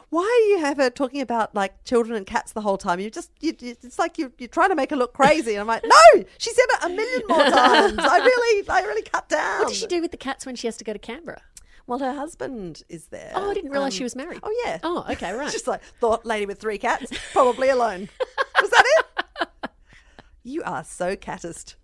why 0.10 0.42
do 0.44 0.50
you 0.52 0.60
have 0.60 0.78
her 0.78 0.90
talking 0.90 1.22
about 1.22 1.56
like 1.56 1.84
children 1.84 2.16
and 2.16 2.26
cats 2.26 2.52
the 2.52 2.62
whole 2.62 2.78
time? 2.78 3.00
You 3.00 3.10
just, 3.10 3.32
you, 3.42 3.56
you- 3.60 3.76
it's 3.82 3.98
like 3.98 4.18
you, 4.18 4.32
you're 4.38 4.48
trying 4.50 4.70
to 4.70 4.76
make 4.76 4.90
her 4.92 4.96
look 4.96 5.14
crazy. 5.14 5.54
And 5.54 5.62
I'm 5.62 5.68
like, 5.68 5.84
no, 5.84 6.24
she 6.38 6.52
said 6.52 6.66
it 6.70 6.84
a 6.84 6.90
million 6.90 7.24
more 7.28 7.38
times. 7.50 7.96
I 8.00 8.18
really, 8.20 8.70
I 8.70 8.82
really 8.82 9.02
cut 9.02 9.30
down. 9.30 9.60
What 9.60 9.70
does 9.70 9.78
she 9.78 9.88
do 9.88 10.02
with 10.02 10.12
the 10.12 10.18
cats 10.18 10.46
when 10.46 10.56
she 10.56 10.68
has 10.68 10.78
to 10.78 10.84
go 10.84 10.94
to 10.94 11.00
Canberra? 11.00 11.42
Well, 11.86 12.00
her 12.00 12.14
husband 12.14 12.84
is 12.88 13.08
there. 13.08 13.32
Oh, 13.36 13.52
I 13.52 13.54
didn't 13.54 13.72
realise 13.72 13.94
Um, 13.94 13.98
she 13.98 14.04
was 14.04 14.16
married. 14.16 14.40
Oh, 14.42 14.64
yeah. 14.66 14.80
Oh, 14.84 15.06
okay, 15.10 15.34
right. 15.36 15.52
Just 15.52 15.68
like 15.68 15.82
thought, 16.00 16.26
lady 16.26 16.46
with 16.46 16.60
three 16.60 16.78
cats, 16.78 17.12
probably 17.34 17.70
alone. 17.70 18.10
Was 18.62 18.70
that 18.70 18.86
it? 18.86 19.06
You 20.46 20.62
are 20.64 20.84
so 20.84 21.16
catist. 21.16 21.78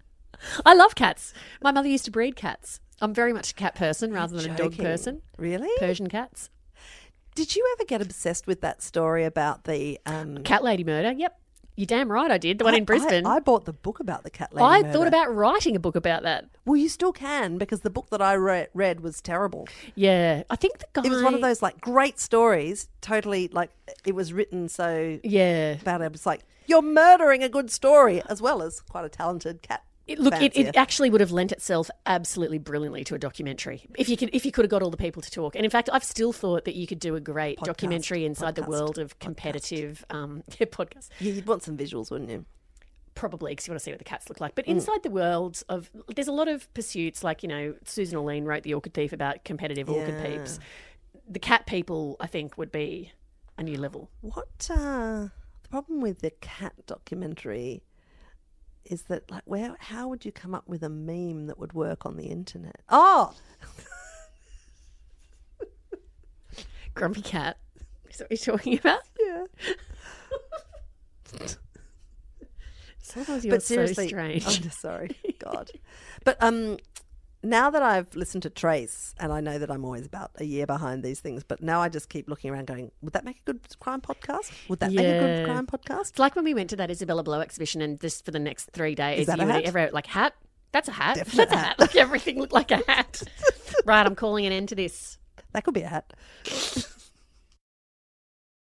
I 0.65 0.73
love 0.73 0.93
cats. 0.93 1.33
My 1.61 1.71
mother 1.71 1.87
used 1.87 2.03
to 2.05 2.11
breed 2.11 2.35
cats. 2.35 2.81
I'm 3.01 3.13
very 3.13 3.31
much 3.31 3.51
a 3.51 3.53
cat 3.53 3.73
person 3.73 4.11
rather 4.11 4.35
than 4.37 4.51
a 4.51 4.57
dog 4.57 4.77
person. 4.77 5.21
Really? 5.37 5.69
Persian 5.79 6.07
cats. 6.07 6.49
Did 7.35 7.55
you 7.55 7.65
ever 7.77 7.85
get 7.85 8.01
obsessed 8.01 8.47
with 8.47 8.59
that 8.59 8.81
story 8.81 9.23
about 9.23 9.63
the 9.63 9.97
um, 10.05 10.43
Cat 10.43 10.61
lady 10.61 10.83
murder. 10.83 11.13
Yep. 11.13 11.38
You're 11.79 11.85
damn 11.85 12.11
right 12.11 12.29
I 12.29 12.37
did. 12.37 12.57
The 12.57 12.65
one 12.65 12.75
in 12.75 12.83
Brisbane. 12.83 13.25
I, 13.25 13.35
I 13.35 13.39
bought 13.39 13.63
the 13.63 13.71
book 13.71 14.01
about 14.01 14.23
the 14.23 14.29
cat 14.29 14.53
lady. 14.53 14.65
I 14.65 14.81
murder. 14.81 14.91
thought 14.91 15.07
about 15.07 15.33
writing 15.33 15.77
a 15.77 15.79
book 15.79 15.95
about 15.95 16.23
that. 16.23 16.43
Well, 16.65 16.75
you 16.75 16.89
still 16.89 17.13
can 17.13 17.57
because 17.57 17.79
the 17.79 17.89
book 17.89 18.09
that 18.09 18.21
I 18.21 18.35
read, 18.35 18.67
read 18.73 18.99
was 18.99 19.21
terrible. 19.21 19.65
Yeah, 19.95 20.43
I 20.49 20.57
think 20.57 20.79
the 20.79 20.87
guy. 20.91 21.03
It 21.05 21.09
was 21.09 21.23
one 21.23 21.33
of 21.33 21.39
those 21.39 21.61
like 21.61 21.79
great 21.79 22.19
stories. 22.19 22.89
Totally 22.99 23.47
like 23.53 23.71
it 24.05 24.13
was 24.13 24.33
written 24.33 24.67
so 24.67 25.19
Yeah, 25.23 25.75
bad. 25.75 26.01
It 26.01 26.11
was 26.11 26.25
like 26.25 26.41
you're 26.67 26.81
murdering 26.81 27.43
a 27.43 27.49
good 27.49 27.71
story 27.71 28.21
as 28.27 28.41
well 28.41 28.61
as 28.61 28.81
quite 28.81 29.05
a 29.05 29.09
talented 29.09 29.61
cat 29.61 29.81
It, 30.09 30.19
look, 30.19 30.33
it, 30.41 30.57
it 30.57 30.75
actually 30.75 31.09
would 31.09 31.21
have 31.21 31.31
lent 31.31 31.51
itself 31.51 31.89
absolutely 32.05 32.57
brilliantly 32.57 33.03
to 33.05 33.15
a 33.15 33.19
documentary 33.19 33.85
if 33.97 34.09
you 34.09 34.17
could 34.17 34.29
if 34.33 34.45
you 34.45 34.51
could 34.51 34.65
have 34.65 34.69
got 34.71 34.81
all 34.81 34.89
the 34.89 34.97
people 34.97 35.21
to 35.21 35.29
talk. 35.31 35.55
And 35.55 35.63
in 35.63 35.71
fact, 35.71 35.89
I've 35.93 36.03
still 36.03 36.33
thought 36.33 36.65
that 36.65 36.75
you 36.75 36.87
could 36.87 36.99
do 36.99 37.15
a 37.15 37.19
great 37.21 37.59
documentary 37.59 38.25
inside 38.25 38.55
the 38.55 38.63
world 38.63 38.97
of 38.97 39.19
competitive 39.19 40.03
um, 40.09 40.43
yeah, 40.59 40.65
podcast. 40.67 41.09
You- 41.19 41.33
You'd 41.33 41.45
want 41.47 41.63
some 41.63 41.77
visuals, 41.77 42.09
wouldn't 42.11 42.29
you? 42.29 42.45
Probably 43.15 43.51
because 43.51 43.67
you 43.67 43.71
want 43.71 43.79
to 43.81 43.83
see 43.83 43.91
what 43.91 43.97
the 43.99 44.03
cats 44.05 44.29
look 44.29 44.39
like. 44.41 44.55
But 44.55 44.65
Mm. 44.65 44.71
inside 44.71 45.03
the 45.03 45.09
world 45.11 45.61
of, 45.69 45.89
there's 46.15 46.27
a 46.27 46.31
lot 46.31 46.47
of 46.47 46.73
pursuits. 46.73 47.23
Like 47.23 47.43
you 47.43 47.49
know, 47.49 47.75
Susan 47.85 48.17
Orlean 48.17 48.45
wrote 48.45 48.63
the 48.63 48.73
Orchid 48.73 48.93
Thief 48.93 49.13
about 49.13 49.43
competitive 49.43 49.89
orchid 49.89 50.23
peeps. 50.25 50.59
The 51.29 51.39
cat 51.39 51.65
people, 51.67 52.15
I 52.19 52.27
think, 52.27 52.57
would 52.57 52.71
be 52.71 53.11
a 53.57 53.63
new 53.63 53.77
level. 53.77 54.09
What 54.21 54.67
uh, 54.71 55.27
the 55.63 55.69
problem 55.69 56.01
with 56.01 56.19
the 56.21 56.31
cat 56.41 56.73
documentary 56.87 57.83
is 58.85 59.03
that, 59.03 59.29
like, 59.29 59.43
where 59.45 59.75
how 59.79 60.07
would 60.07 60.25
you 60.25 60.31
come 60.31 60.55
up 60.55 60.67
with 60.67 60.83
a 60.83 60.89
meme 60.89 61.47
that 61.47 61.59
would 61.59 61.73
work 61.73 62.05
on 62.05 62.17
the 62.17 62.25
internet? 62.25 62.81
Oh, 62.89 63.33
Grumpy 66.93 67.21
cat. 67.21 67.57
Is 68.09 68.17
that 68.17 68.29
what 68.29 68.45
you're 68.45 68.57
talking 68.57 68.79
about? 68.79 69.01
yeah. 69.19 69.45
Sometimes 73.01 73.43
you're 73.43 73.55
but 73.55 73.63
seriously, 73.63 74.05
so 74.05 74.09
strange. 74.09 74.45
I'm 74.45 74.61
just 74.63 74.81
sorry, 74.81 75.15
God. 75.39 75.71
But 76.23 76.37
um, 76.41 76.77
now 77.41 77.69
that 77.69 77.81
I've 77.81 78.13
listened 78.15 78.43
to 78.43 78.49
Trace, 78.49 79.15
and 79.19 79.31
I 79.31 79.39
know 79.39 79.57
that 79.59 79.71
I'm 79.71 79.85
always 79.85 80.05
about 80.05 80.31
a 80.35 80.43
year 80.43 80.65
behind 80.65 81.03
these 81.03 81.19
things, 81.19 81.43
but 81.43 81.61
now 81.61 81.81
I 81.81 81.89
just 81.89 82.09
keep 82.09 82.29
looking 82.29 82.49
around, 82.51 82.67
going, 82.67 82.91
would 83.01 83.13
that 83.13 83.23
make 83.23 83.37
a 83.37 83.53
good 83.53 83.61
crime 83.79 84.01
podcast? 84.01 84.51
Would 84.67 84.79
that 84.79 84.91
make 84.91 85.05
a 85.05 85.19
good 85.19 85.45
crime 85.45 85.65
podcast? 85.67 86.09
It's 86.11 86.19
like 86.19 86.35
when 86.35 86.43
we 86.43 86.53
went 86.53 86.69
to 86.71 86.75
that 86.77 86.91
Isabella 86.91 87.23
Blow 87.23 87.39
exhibition, 87.39 87.81
and 87.81 87.99
just 87.99 88.25
for 88.25 88.31
the 88.31 88.39
next 88.39 88.71
three 88.71 88.95
days, 88.95 89.27
that 89.27 89.39
you 89.39 89.45
would 89.45 89.55
hat? 89.55 89.63
ever 89.63 89.89
like 89.91 90.07
hat. 90.07 90.35
That's 90.71 90.87
a 90.87 90.91
hat. 90.91 91.15
Definite 91.15 91.49
That's 91.49 91.53
a 91.53 91.65
hat. 91.65 91.79
Like 91.79 91.95
everything 91.95 92.39
looked 92.39 92.53
like 92.53 92.71
a 92.71 92.83
hat. 92.87 93.23
right, 93.85 94.05
I'm 94.05 94.15
calling 94.15 94.45
an 94.45 94.51
end 94.51 94.69
to 94.69 94.75
this. 94.75 95.17
That 95.53 95.63
could 95.63 95.73
be 95.73 95.81
a 95.81 95.87
hat. 95.87 96.13